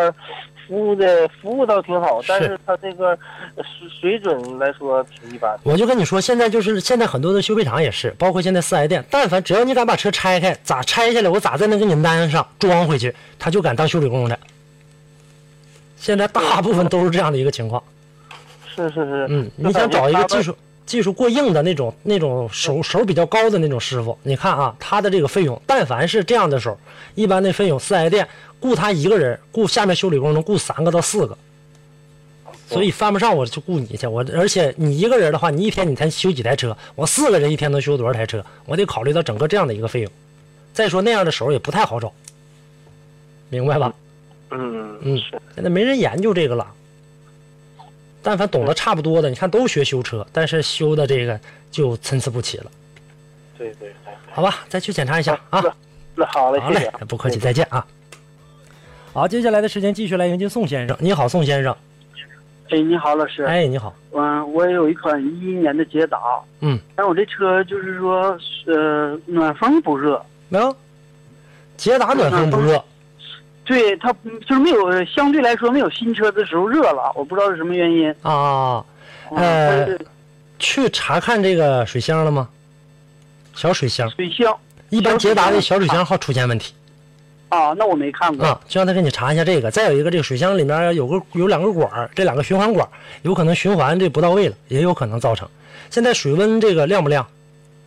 [0.73, 3.15] 服务的服务倒挺好，但是他这个
[3.57, 5.55] 水水准来说挺一般。
[5.61, 14.39] 我就跟你说，现在就是现在很多的修配厂也是，包括现在四 S 店，但凡只要你敢把车拆开，咋拆下来，我咋再能给你安上装回去，他就敢当修理工的。
[15.95, 17.83] 现在大部分都是这样的一个情况。
[18.75, 26.77] 是是是，嗯，你想找一个技术技术过硬的那种那种手手比较高的那种师傅，你看啊，他的这个费用，但凡是这样的手，
[27.15, 28.27] 一般的费用四 S 店
[28.59, 31.37] 雇他一个人，雇下面修理工能雇三个到四个，
[32.67, 34.07] 所以犯不上我就雇你去。
[34.07, 38.43] 我而且你一个人的话，你一天你才修几台车，我四个人一天能修多少台车？
[38.65, 40.11] 我得考虑到整个这样的一个费用。
[40.73, 42.11] 再说那样的手也不太好找，
[43.49, 43.93] 明白吧？
[44.51, 45.21] 嗯嗯，
[45.55, 46.67] 现在没人研究这个了。
[48.23, 51.37] 但凡懂得差不多的，你看都学修车，但是修的这个
[51.69, 52.71] 就参差不齐了。
[53.57, 55.61] 对对对，好吧，再去检查一下啊。
[56.15, 57.85] 那好嘞，好嘞，不客气，再见啊。
[59.11, 60.97] 好，接下来的时间继续来迎接宋先生。
[60.99, 61.75] 你好，宋先生。
[62.69, 63.43] 哎，你好，老师。
[63.43, 63.93] 哎，你好。
[64.13, 66.17] 嗯，我有一款一一年的捷达。
[66.61, 66.79] 嗯。
[66.95, 70.23] 但我这车就是说，呃，暖风不热。
[70.49, 70.75] 没有。
[71.77, 72.83] 捷达暖风不热。
[73.65, 74.13] 对它
[74.47, 78.83] 就是没有，相对来说没有新车的时候热了，我不知道是什么原因啊。
[79.35, 79.87] 呃，
[80.59, 82.47] 去查看这个水箱了吗？
[83.55, 84.09] 小水箱。
[84.11, 84.55] 水箱。
[84.89, 86.73] 一般捷达的小水箱好出现问题。
[87.49, 89.71] 啊，那我没看过啊，就让他给你查一下这个。
[89.71, 92.87] 再有一个，这个水箱里面有个有两个管儿，这两个循环管
[93.21, 95.47] 有可能循环这不到位了，也有可能造成。
[95.89, 97.25] 现在水温这个亮不亮？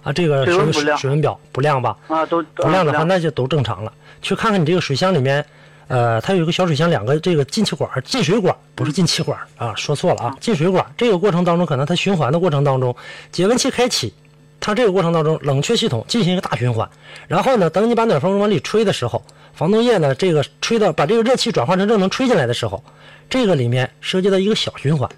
[0.02, 1.96] 啊，这个水温水温表不亮吧？
[2.08, 3.92] 啊，都不亮的话，那就都正常了。
[4.22, 5.44] 去看看你这个水箱里面，
[5.88, 10.84] 呃，它有一个小水箱，两个这个进气管、进水管，不是进气管啊，说错了啊，进水管。
[10.96, 12.94] 这个过程当中，可能它循环的过程当中，
[13.30, 14.12] 节温器开启，
[14.58, 16.88] 它这个过程当中，冷却系统进行一个大循环。
[17.28, 19.22] 然后呢，等你把暖风往里吹的时候，
[19.54, 22.82] 防冻液呢，这个吹到把这个热气转换成热能吹进来的时候，
[23.30, 25.08] 这个里面涉及到一个小循环，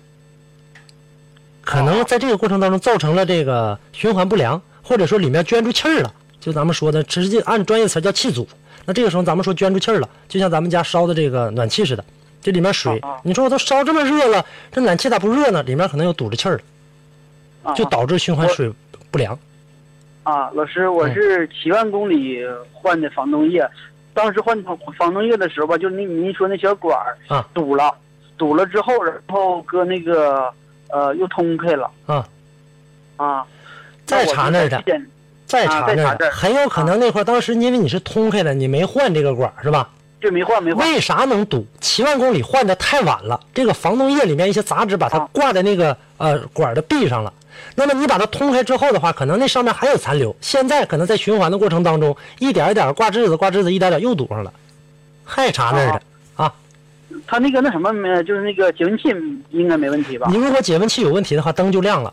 [1.63, 4.61] 可能在这个过程当中造成了这个循环不良。
[4.81, 6.11] 或者说里面圈住气儿了，
[6.41, 8.49] 就咱们说的，直接按专业词叫气阻。
[8.89, 12.03] 那这个时候咱们说捐出气儿了，就像咱们家烧的这个暖气似的，
[12.41, 15.63] 这里面水，你说我都烧这么热了，这暖气咋不热呢？
[15.65, 16.59] 里面可能有堵着气儿
[17.63, 18.73] 了，就导致循环水
[19.11, 19.39] 不良。
[20.23, 22.39] 啊，老师，我是七万公里
[22.73, 23.63] 换的防冻液，
[24.15, 24.57] 当时换
[24.97, 27.95] 防冻液的时候吧，就那您说那小管儿啊堵了，
[28.39, 30.51] 堵了之后，然后搁那个
[30.89, 32.27] 呃又通开了啊
[33.19, 33.47] 啊。
[34.07, 34.83] 再查那儿的，
[35.49, 39.89] 再查那儿，很有可能那块当时因为你是通开的，你没换这个管是吧？
[40.21, 40.87] 对，没换没换。
[40.87, 41.67] 为啥能堵？
[41.81, 47.33] 七万公里换的太晚了，这个防冻液里面一些杂质把它挂在那个呃管的壁上了。
[47.75, 50.35] 那么你把它通开之后的话，可能那上面还有残留。
[50.41, 54.53] 现在可能在循环的过程当中，一点一点挂质子挂质子，一点点又堵上了，
[55.25, 56.03] 还查那儿的
[56.37, 56.53] 啊？
[57.27, 59.15] 他那个那什么没，就是那个解温器
[59.51, 60.29] 应该没问题吧？
[60.31, 62.13] 你如果解温器有问题的话，灯就亮了。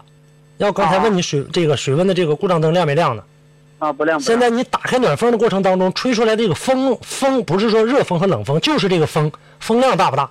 [0.58, 3.24] 要刚才问你水这个水温的这个故障灯亮没亮呢？
[3.80, 4.20] 啊，不亮。
[4.20, 10.30] 现在你打开暖风的过程当中，吹出来这个风风不是说热风和冷风，就是这个风风量大不大？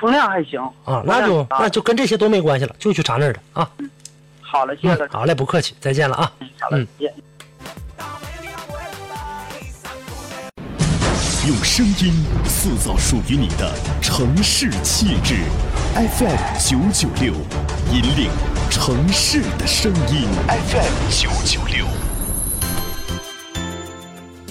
[0.00, 3.70] 风量还行啊，那就那就跟这些都没关系了，就去查那儿的啊。
[4.40, 5.06] 好了，谢谢。
[5.08, 6.32] 好嘞，不客气，再见了啊。
[6.60, 7.14] 好了，再见。
[11.46, 12.12] 用声音
[12.44, 13.72] 塑造属于你的
[14.02, 15.36] 城市气质
[15.94, 17.32] ，FM 九九六，
[17.92, 18.30] 引领
[18.76, 21.84] 城市的声音，FM 九九六。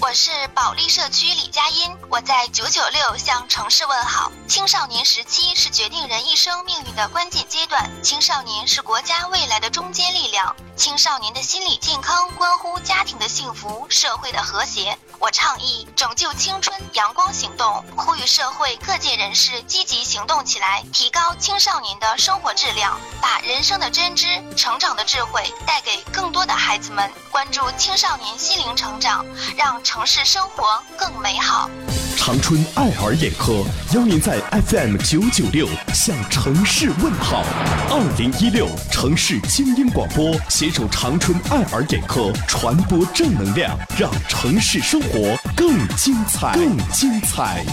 [0.02, 4.30] 我是保利社区李佳音，我在九九六向城市问好。
[4.46, 10.54] 青少年时期是决定人一生命运的关键阶段，青少年是国家未来的中坚力量。
[10.76, 14.96] 青少年的心理健康关乎家庭的幸福、社会的和谐。
[15.18, 27.10] 我倡议拯救青春阳光行动，呼吁社会各界人士积极行动起来，提高青少年的生活质量，把人生的真知、成长的智慧带给更多的孩子们。
[27.30, 29.24] 关注青少年心灵成长，
[29.56, 31.70] 让城市生活更美好。
[32.18, 33.64] 长春爱尔眼科
[33.94, 37.42] 邀您在 FM 九九六向城市问好。
[37.88, 40.34] 二零一六城市精英广播
[40.66, 47.64] 携手长春爱尔眼科，传播正能量，让城市生活更精彩，更精彩。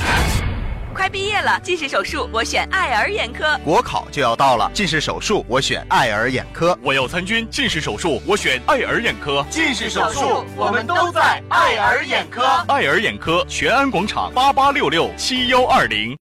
[0.94, 3.60] 快毕业了，近视手术我选爱尔眼科。
[3.64, 6.78] 国考就要到了，近视手术我选爱尔眼科。
[6.84, 9.44] 我要参军，近视手术我选爱尔眼科。
[9.50, 12.44] 近视手术我们都在爱尔眼科。
[12.68, 16.16] 爱尔眼科全安广场八八六六七幺二零。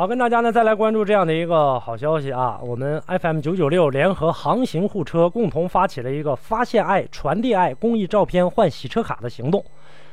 [0.00, 2.58] 好，跟大家呢再来关注这样的一个好消息啊！
[2.62, 9.62] 我们 FM 九九六联合航行护车共同发起了一个发现爱、传递爱公益照片换洗车卡的行动。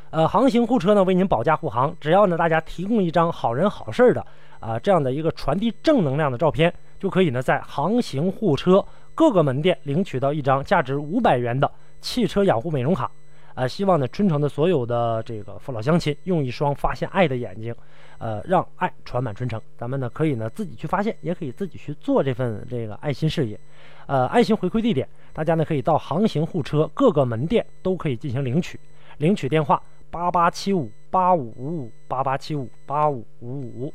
[0.10, 4.28] 呃，航行护车呢为您保驾护航，只要呢大家提供一张好人好事的
[4.60, 8.84] 啊这样的一个传递正能量的照片，就可以呢在航行护车
[9.16, 11.72] 各个门店领取到一张价值五百元的
[12.02, 13.10] 汽车养护美容卡。
[13.58, 17.74] 啊，希望呢春城的所有的这个父老乡亲用一双发现爱的眼睛，
[18.20, 19.60] 呃，让爱传满春城。
[19.76, 23.60] 咱们呢可以呢自己去发现，也可以自己去做这份这个爱心事业。
[24.06, 28.80] 呃，爱心回馈地点，大家呢可以到航行护车各个门店都可以进行领取，
[29.18, 29.82] 领取电话
[30.12, 33.94] 八八七五八五五五八八七五八五五五。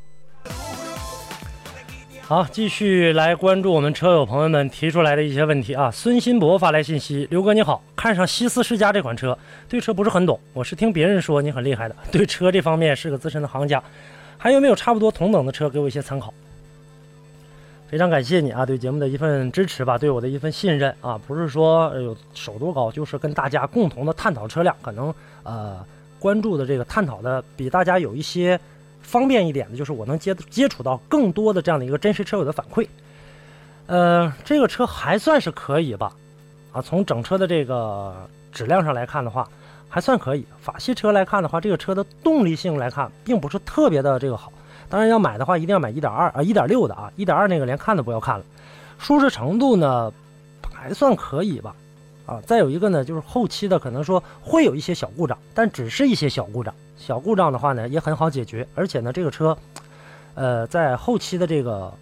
[2.24, 5.90] 好，继续来关注我们车友朋友们提出来的一些问题啊。
[5.90, 9.36] 孙新博发来信息：刘哥你好，看上西斯世家这款车，
[9.68, 13.82] 对车不是很懂，我是听别人说你很厉害的， 对车这方面是个资深的行家，
[14.38, 16.32] 还有没有差不多同等的车给我一些参考？
[17.88, 25.12] 非常感谢你啊，对节目的一份支持吧，对我的一份信任啊，不是说有手多高，就是跟大家共同的探讨车辆，可能
[25.42, 25.84] 呃
[26.20, 28.58] 关注的这个探讨的比大家有一些。
[29.02, 32.86] 方便一点的就是我能接接触到更多的这样的一个真实车友的反馈，
[33.86, 36.12] 呃，这个车还算是可以吧，
[36.72, 38.14] 啊，从整车的这个
[38.52, 39.46] 质量上来看的话，
[39.88, 40.46] 还算可以。
[40.60, 44.52] 法系车来看的话，这个车的动力性来看，并不是特别的这个好。
[44.88, 48.44] 当然要买的话，一定要买一点二啊，一点六的啊，一点二那个连看都不要看了。
[48.98, 50.12] 舒适程度呢，
[50.72, 51.74] 还算可以吧，
[52.32, 52.42] 啊。
[52.46, 56.74] 再有一个呢，就是后期的可能说会有一些小故障，但只是一些小故障。
[56.96, 58.66] 小故障的话呢，也很好解决。
[58.74, 59.56] 而且呢，这个车，
[60.34, 61.92] 呃，在后期的这个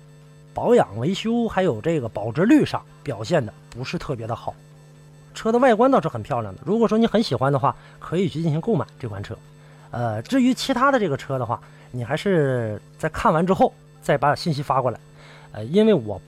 [0.54, 4.54] 保养维修还有这个保值率上表现的不是特别的好。
[5.32, 9.36] 车的外观倒是很漂亮的，如果说你很喜欢的话，可以去进行购买这款车。
[9.92, 11.60] 呃，至于其他的这个车的话，
[11.92, 13.72] 你还是在看完之后
[14.02, 15.00] 再把信息发过来。
[15.52, 16.20] 呃，因为我，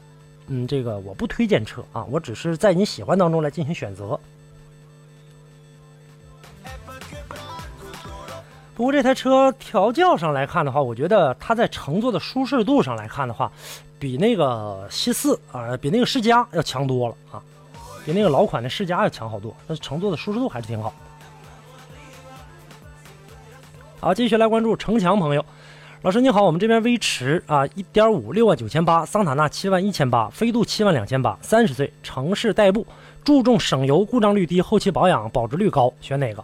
[0.55, 4.21] 嗯，这个我不推荐车啊，我只是在你喜欢当中来进行选择。
[8.75, 13.51] 不过这台车调教上来看的话，我觉得它在乘坐的舒适度上来看的话，
[13.99, 17.43] 比那个 C 四啊，比那个世嘉要强多了啊，
[18.05, 19.57] 比那个老款的世嘉要强好多。
[19.67, 20.93] 但是乘坐的舒适度还是挺好。
[24.01, 25.43] 好，继续来关注城墙朋友，
[26.03, 32.85] 老师你好，我们这边威驰啊，一点五六万九千八，桑塔纳七万一千八，飞度七万两千八，三十岁，城市代步，
[33.23, 36.43] 注重省油，故障率低，后期保养保值率高，选哪个？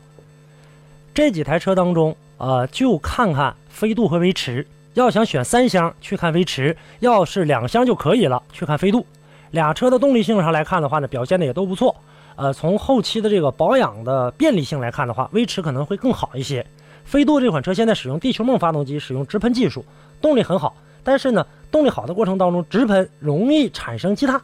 [1.13, 4.65] 这几台车当中，呃，就看看飞度和威驰。
[4.95, 9.05] 要想选三厢，去看威驰；要是两厢就可以了，去看飞度。
[9.51, 11.97] 俩车的动力性上来看的话呢，表现的也都不错。
[12.37, 16.65] 呃，从后期的这个保养的便利性来看的话，威驰可能会更好一些。
[17.09, 19.83] 飞度这款车现在使用地球梦发动机，使用直喷技术，
[20.21, 20.77] 动力很好。
[21.03, 24.39] 但是呢，动力好的过程当中，直喷容易产生积碳。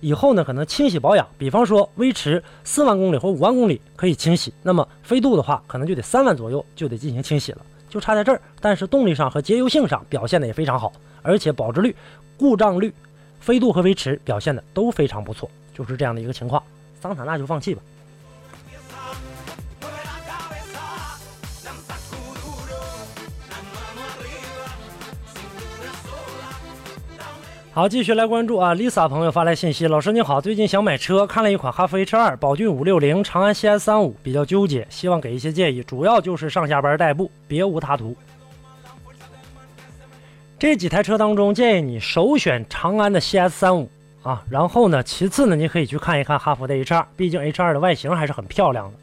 [0.00, 7.58] 以后呢，可能清洗保养，比方说威驰四万公里或五万公里可以清洗，那么飞度的话，可能就得三万左右就得进行清洗了，
[7.90, 8.40] 就差在这儿。
[8.62, 10.90] 但是动力上和节油性上表现的也非常好，
[11.20, 11.94] 而且保值率、
[12.38, 12.94] 故障率，
[13.40, 16.62] 飞度和威驰表现的都非常不错，就是这样的一个情况。
[16.98, 17.82] 桑塔纳就放弃吧。
[27.76, 38.16] 好，继续来关注啊，Lisa 朋友发来信息，老师你好，最近想买车，看了一款哈弗 H 二、宝骏五六零、长安 CS 三五，比较纠结，希望给一些建议，主要就是上下班代步，别无他图。
[40.58, 43.90] 这几台车当中，建议你首选长安的 CS 三五
[44.22, 48.94] 啊，然后呢，其次呢，你可以去看一看哈弗的 H 二，毕竟 H 二的外形还是很漂亮的。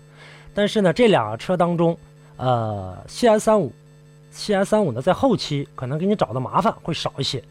[0.56, 1.96] 但是呢，这两个车当中，
[2.38, 3.72] 呃，CS 三五
[4.32, 7.44] ，CS 三五呢，在后期可能给你找的麻烦会少一些。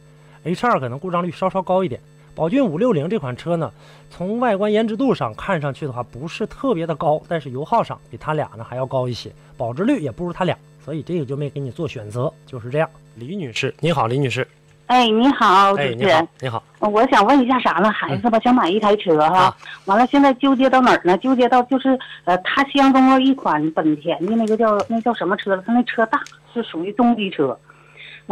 [0.45, 2.01] H 二可能故障率稍稍高一点，
[2.34, 3.70] 宝骏五六零这款车呢，
[4.11, 12.90] 从外观颜值度上看上去的话不是特别的高，但是油耗上比它俩呢还要高一些，保值率也不如它俩，所以这个就没给你做选择，就是这样。
[13.14, 14.47] 李女士，你好，李女士。
[14.86, 16.62] 哎，你好，主持人，你好。
[16.80, 17.88] 我想问一下啥呢？
[17.90, 21.16] 孩子吧，想买一台车哈，完了现在纠结到哪儿呢？
[21.18, 25.62] 纠结到就是呃，他相中了一款本田的那个叫那叫什么车了？
[25.64, 26.20] 他那车大，
[26.53, 27.57] 是属于中级车。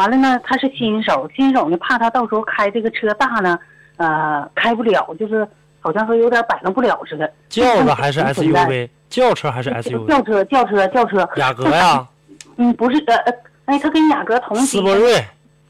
[0.00, 3.58] 完了呢，他是新手，新手呢怕他到时候开这个车大呢，
[3.98, 5.46] 呃，开不了，就是
[5.78, 7.30] 好像说有点摆弄不了似的。
[7.50, 8.88] 轿子还是 SUV？
[9.10, 10.06] 轿车还是 SUV？
[10.06, 11.28] 轿车，轿车，轿车。
[11.36, 12.08] 雅阁呀？
[12.56, 13.32] 嗯，不是，呃呃，
[13.66, 14.64] 哎，他跟雅阁同级。
[14.64, 15.22] 斯铂瑞。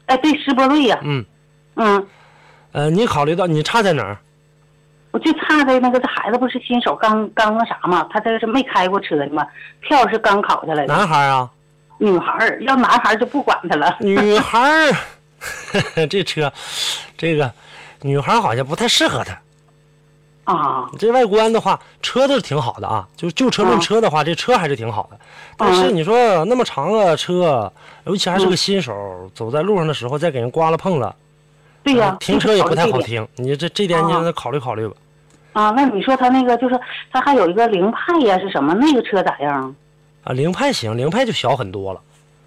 [0.05, 0.97] 哎，对，斯铂瑞呀。
[1.03, 1.25] 嗯。
[1.75, 2.07] 嗯。
[2.71, 4.17] 呃，你考虑到你差在哪儿？
[5.11, 9.45] 我就差在那个，这孩子不是新手，刚刚那啥嘛，他这是没开过车的嘛，
[9.81, 10.95] 票是刚考下来的。
[10.95, 11.49] 男孩啊？
[12.01, 13.95] 女孩儿要男孩儿就不管他了。
[14.01, 16.51] 女孩儿，这车，
[17.15, 17.51] 这个
[18.01, 19.39] 女孩儿好像不太适合他。
[20.45, 23.07] 啊，这外观的话，车都是挺好的啊。
[23.15, 25.19] 就就车论车的话，这车还是挺好的。
[25.55, 27.71] 但是你说那么长个车，
[28.05, 31.15] 尤其还是个新手，走在路上的时候再给人刮了碰了，
[31.83, 33.25] 对呀，停车也不太好停。
[33.35, 34.95] 你这这点你让他考虑考虑吧。
[35.53, 36.79] 啊，那你说他那个就是
[37.11, 38.73] 他还有一个凌派呀，是什么？
[38.73, 39.75] 那个车咋样？
[40.23, 41.99] 啊，凌派行，凌派就小很多了，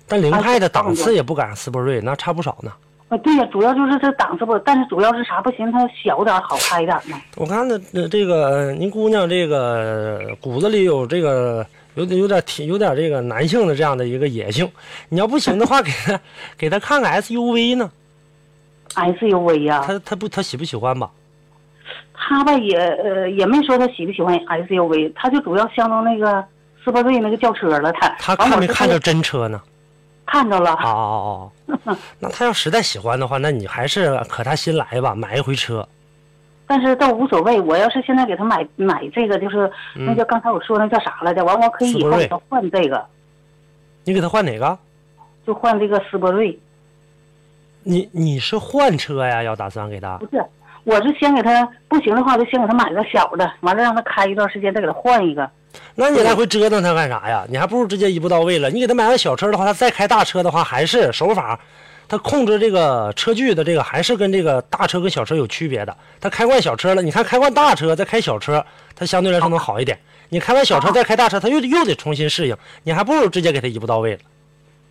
[0.06, 2.72] 但凌派的档次也不赶上斯铂瑞，那差不少呢。
[3.08, 7.20] 啊，对呀，主要就是这档次不，但是主要是啥不行，它小点好开点呢。
[7.36, 11.66] 我看那那这个您姑娘这个骨子里有这个
[11.96, 14.70] 有点有点挺有点这个男性的这样的一个野性，
[15.08, 16.20] 你要不行的话，给她
[16.56, 17.90] 给她看看 SUV 呢。
[18.94, 19.82] SUV 呀？
[19.84, 21.10] 她她不她喜不喜欢吧？
[22.14, 26.44] 她吧也呃也没说她喜不喜欢 SUV，她就主要相中那个。
[26.84, 29.60] 斯铂瑞那个轿车了，他他看没看到真车呢？
[30.26, 30.72] 看着了。
[30.72, 31.50] 哦哦
[31.86, 35.86] 哦， 那他要实在喜欢的话，那你还是可他心来吧，买一回车。
[36.66, 41.44] 但是倒无所谓，我要是现在给他买买这个，就是那叫刚才我说那叫啥来着？
[41.44, 43.04] 完我可以以后给他换这个。
[44.04, 44.78] 你给他换哪个？
[45.46, 46.58] 就换这个斯铂瑞。
[47.82, 49.42] 你你是换车呀？
[49.42, 50.16] 要打算给他？
[50.16, 50.42] 不是，
[50.84, 55.50] 我是先给他不行的话，就先给他买个小的，完了让他开一段时间，再给他换一个。
[55.96, 57.44] 那你来回折腾他干啥呀？
[57.48, 58.68] 你还不如直接一步到位了。
[58.70, 61.58] 你给他买个小车的话，他再开大车的话，还是手法，
[62.08, 65.96] 他控制这个车距的这个还是跟这个大车跟小车有区别的。
[66.20, 68.64] 他开惯小车了，你看开惯大车再开小车，
[68.96, 69.98] 他相对来说能好一点。
[70.30, 74.20] 你开完小车再开大车，他又又得重新适应，你还不如直接给他一步到位了。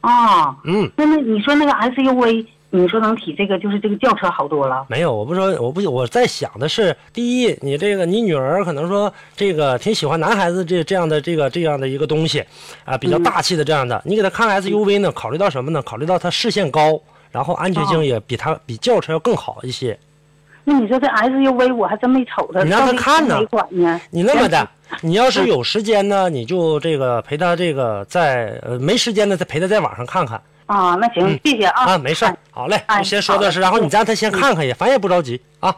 [0.01, 2.45] 啊，嗯，那那你说那个 SUV，
[2.76, 4.88] 你说能比这个就是这个轿车好多了？
[4.89, 12.43] 没有，我不说，我不我在想的是，第一，你这个你女儿可能说这个挺喜欢男孩子这这样的这个这样的一个东西，
[12.84, 15.84] 啊，比较大气的这样的，你给她看 SUV 呢，考虑到什么呢？
[15.84, 16.99] 考虑到它视线高，
[17.32, 19.95] 然后安全性也比它比轿车要更好一些。
[20.63, 23.39] 那你说这 SUV 我还真没瞅它，你让他看呢？
[23.69, 24.01] 呢？
[24.09, 24.67] 你那么的，
[25.03, 30.41] 你要是有时间呢，你就这个陪他这个在呃没时间呢，再陪他在网上看看。
[30.74, 31.84] 啊，那行，谢谢啊。
[31.86, 35.76] 啊，没事好嘞，就先说到这，然后你让他先看看也，反正也不着急啊。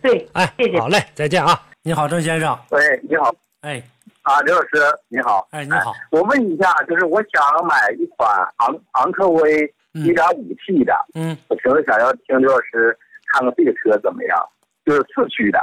[0.00, 0.80] 对，哎，谢谢。
[0.80, 1.60] 好嘞，再见啊。
[1.82, 2.58] 你好，郑先生。
[2.70, 3.34] 喂，你好。
[3.62, 3.82] 哎。
[4.22, 4.68] 啊，刘老师，
[5.08, 5.48] 你好。
[5.50, 5.94] 哎，你好。
[6.10, 9.62] 我问一下，就是我想买一款昂昂科威
[9.92, 12.96] 一点五 T 的，嗯，我请问想要听刘老师
[13.32, 14.38] 看看这个车怎么样？
[14.84, 15.58] 就是四驱的，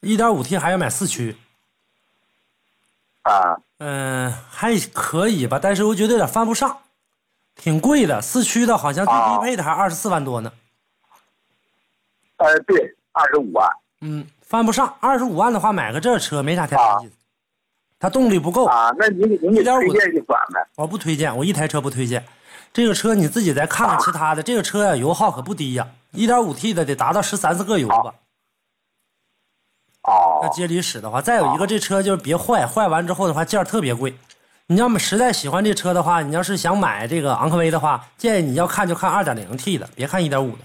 [0.00, 1.36] 一点五 T 还要买四驱，
[3.22, 6.78] 啊，嗯，还可以吧，但是我觉得有点犯不上，
[7.56, 8.20] 挺贵的。
[8.20, 10.52] 四驱的好像最低配的还二十四万多呢。
[12.38, 13.68] 呃，对，二十五万。
[14.00, 17.12] 嗯，犯不上，二十五万的话买个这车没啥太大意思，
[18.00, 18.90] 它动力不够啊。
[18.98, 20.66] 那你你推荐一款呗？
[20.76, 22.24] 我不推荐，我一台车不推荐。
[22.72, 25.88] 这个车你自己再看看其他的，这个车呀油耗可不低呀。
[26.10, 28.14] 一点五 T 的得达到十三四个油吧？
[30.02, 34.16] 哦，要接里使的话，再有一个这车就是别坏，坏完之后的话件儿特别贵。
[34.66, 40.62] 你要么实在喜欢这车的话，你要是想买这个昂科威的话，建议你要看就看二点零 T 的，别看一点五的。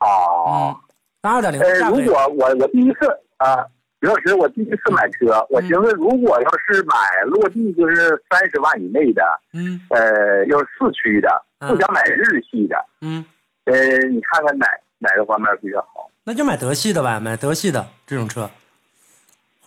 [0.00, 0.76] 哦，嗯，
[1.22, 1.60] 那二点零。
[1.60, 3.06] 呃，如果我我第一次
[3.38, 3.66] 啊，
[4.00, 6.94] 刘老师，我第一次买车，我寻思如果要是买
[7.26, 9.22] 落地就是三十万以内的，
[9.52, 13.24] 嗯，呃，要是四驱的，不想买日系的，嗯，
[13.64, 13.74] 呃，
[14.08, 14.66] 你看看哪
[14.98, 16.08] 哪个方面比较好？
[16.24, 18.48] 那就买德系的呗，买德系的这种车，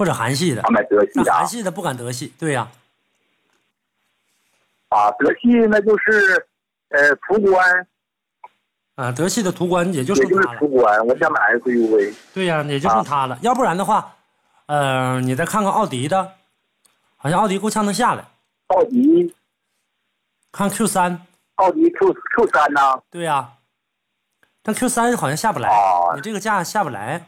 [0.02, 0.64] 或者韩系的。
[0.72, 1.32] 买德系的。
[1.32, 2.68] 韩系的不敢德系，对呀。
[4.89, 6.47] 啊，德系那就是
[6.89, 7.88] 呃途观。
[8.95, 10.58] 啊，德系的途观也就剩它了。
[10.60, 12.16] 途观，我想买 SUV。
[12.34, 13.38] 对呀，也就剩它了。
[13.43, 14.16] 要不然的话，
[14.66, 16.34] 呃，你再看看奥迪的，
[17.16, 18.26] 好像奥迪够呛能下来。
[18.68, 19.36] 奥迪。
[20.52, 21.28] 看 Q 三。
[21.58, 22.82] 奥迪 Q Q 三呢？
[23.12, 23.54] 对呀。
[24.64, 25.70] 但 Q 三好像下不来，
[26.16, 27.28] 你这个价下不来。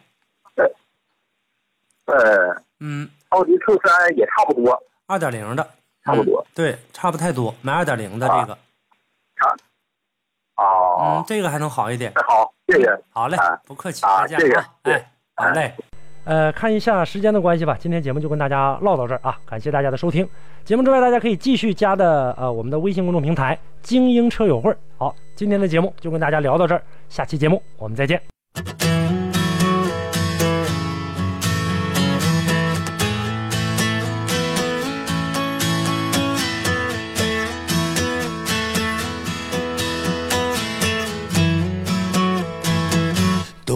[2.05, 4.77] 呃，嗯，奥迪 Q 三也差不多，
[5.07, 5.67] 二点零的，
[6.03, 8.57] 差不多，对，差不太多，买二点零的这个。
[9.37, 9.55] 差。
[10.57, 10.97] 哦。
[10.99, 12.11] 嗯，这个还能好一点。
[12.15, 12.89] 好，谢谢。
[13.09, 14.65] 好嘞，不客气，再见啊。
[14.83, 15.73] 哎，好嘞。
[16.25, 20.27] 呃，看一下时间的关系吧，今天节目就跟大家唠到这儿啊，感谢大家的收听。
[20.63, 24.73] 节目之外，大家可以继续加的呃我们的微信公众平台“精英车友会”。
[24.97, 29.22] 好，今天的节目就跟大家聊到这儿，下期节目我们再见。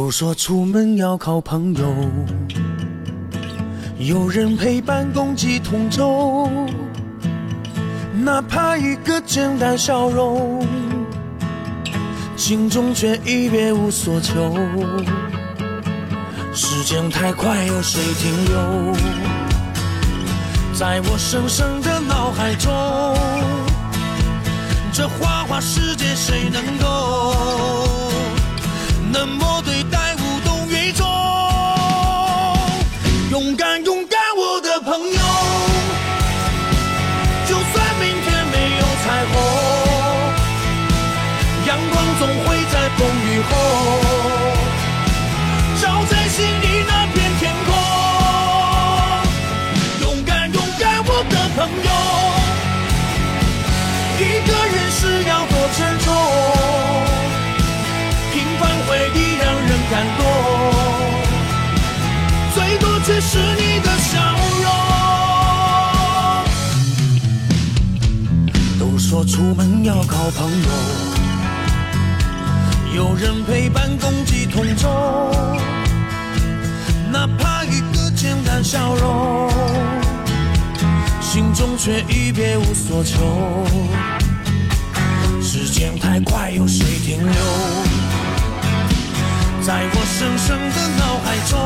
[0.07, 1.93] 都说出门要靠朋友，
[3.97, 6.49] 有人陪伴共济同舟，
[8.13, 10.65] 哪怕一个简单笑容，
[12.37, 14.55] 心中却已别无所求。
[16.53, 18.93] 时间太快，有谁停留？
[20.73, 22.73] 在我深深的脑海中，
[24.93, 27.96] 这花花世界谁能够？
[29.11, 31.05] 那么对待无动于衷，
[33.31, 35.19] 勇敢勇敢，我的朋友。
[37.47, 39.33] 就算明天没有彩虹，
[41.65, 43.51] 阳光总会在风雨后，
[45.81, 46.66] 照在心里
[63.19, 64.19] 是你的笑
[64.63, 64.69] 容。
[68.79, 70.69] 都说出门要靠朋友，
[72.95, 74.87] 有人陪伴共济同舟，
[77.11, 79.49] 哪怕一个简单笑容，
[81.21, 83.65] 心中却已别无所求。
[85.41, 87.33] 时间太快，有谁停留？
[89.61, 91.57] 在我深深的脑海中，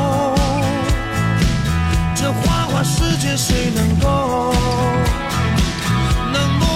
[2.22, 4.54] 这花花世界谁能够？
[6.32, 6.71] 冷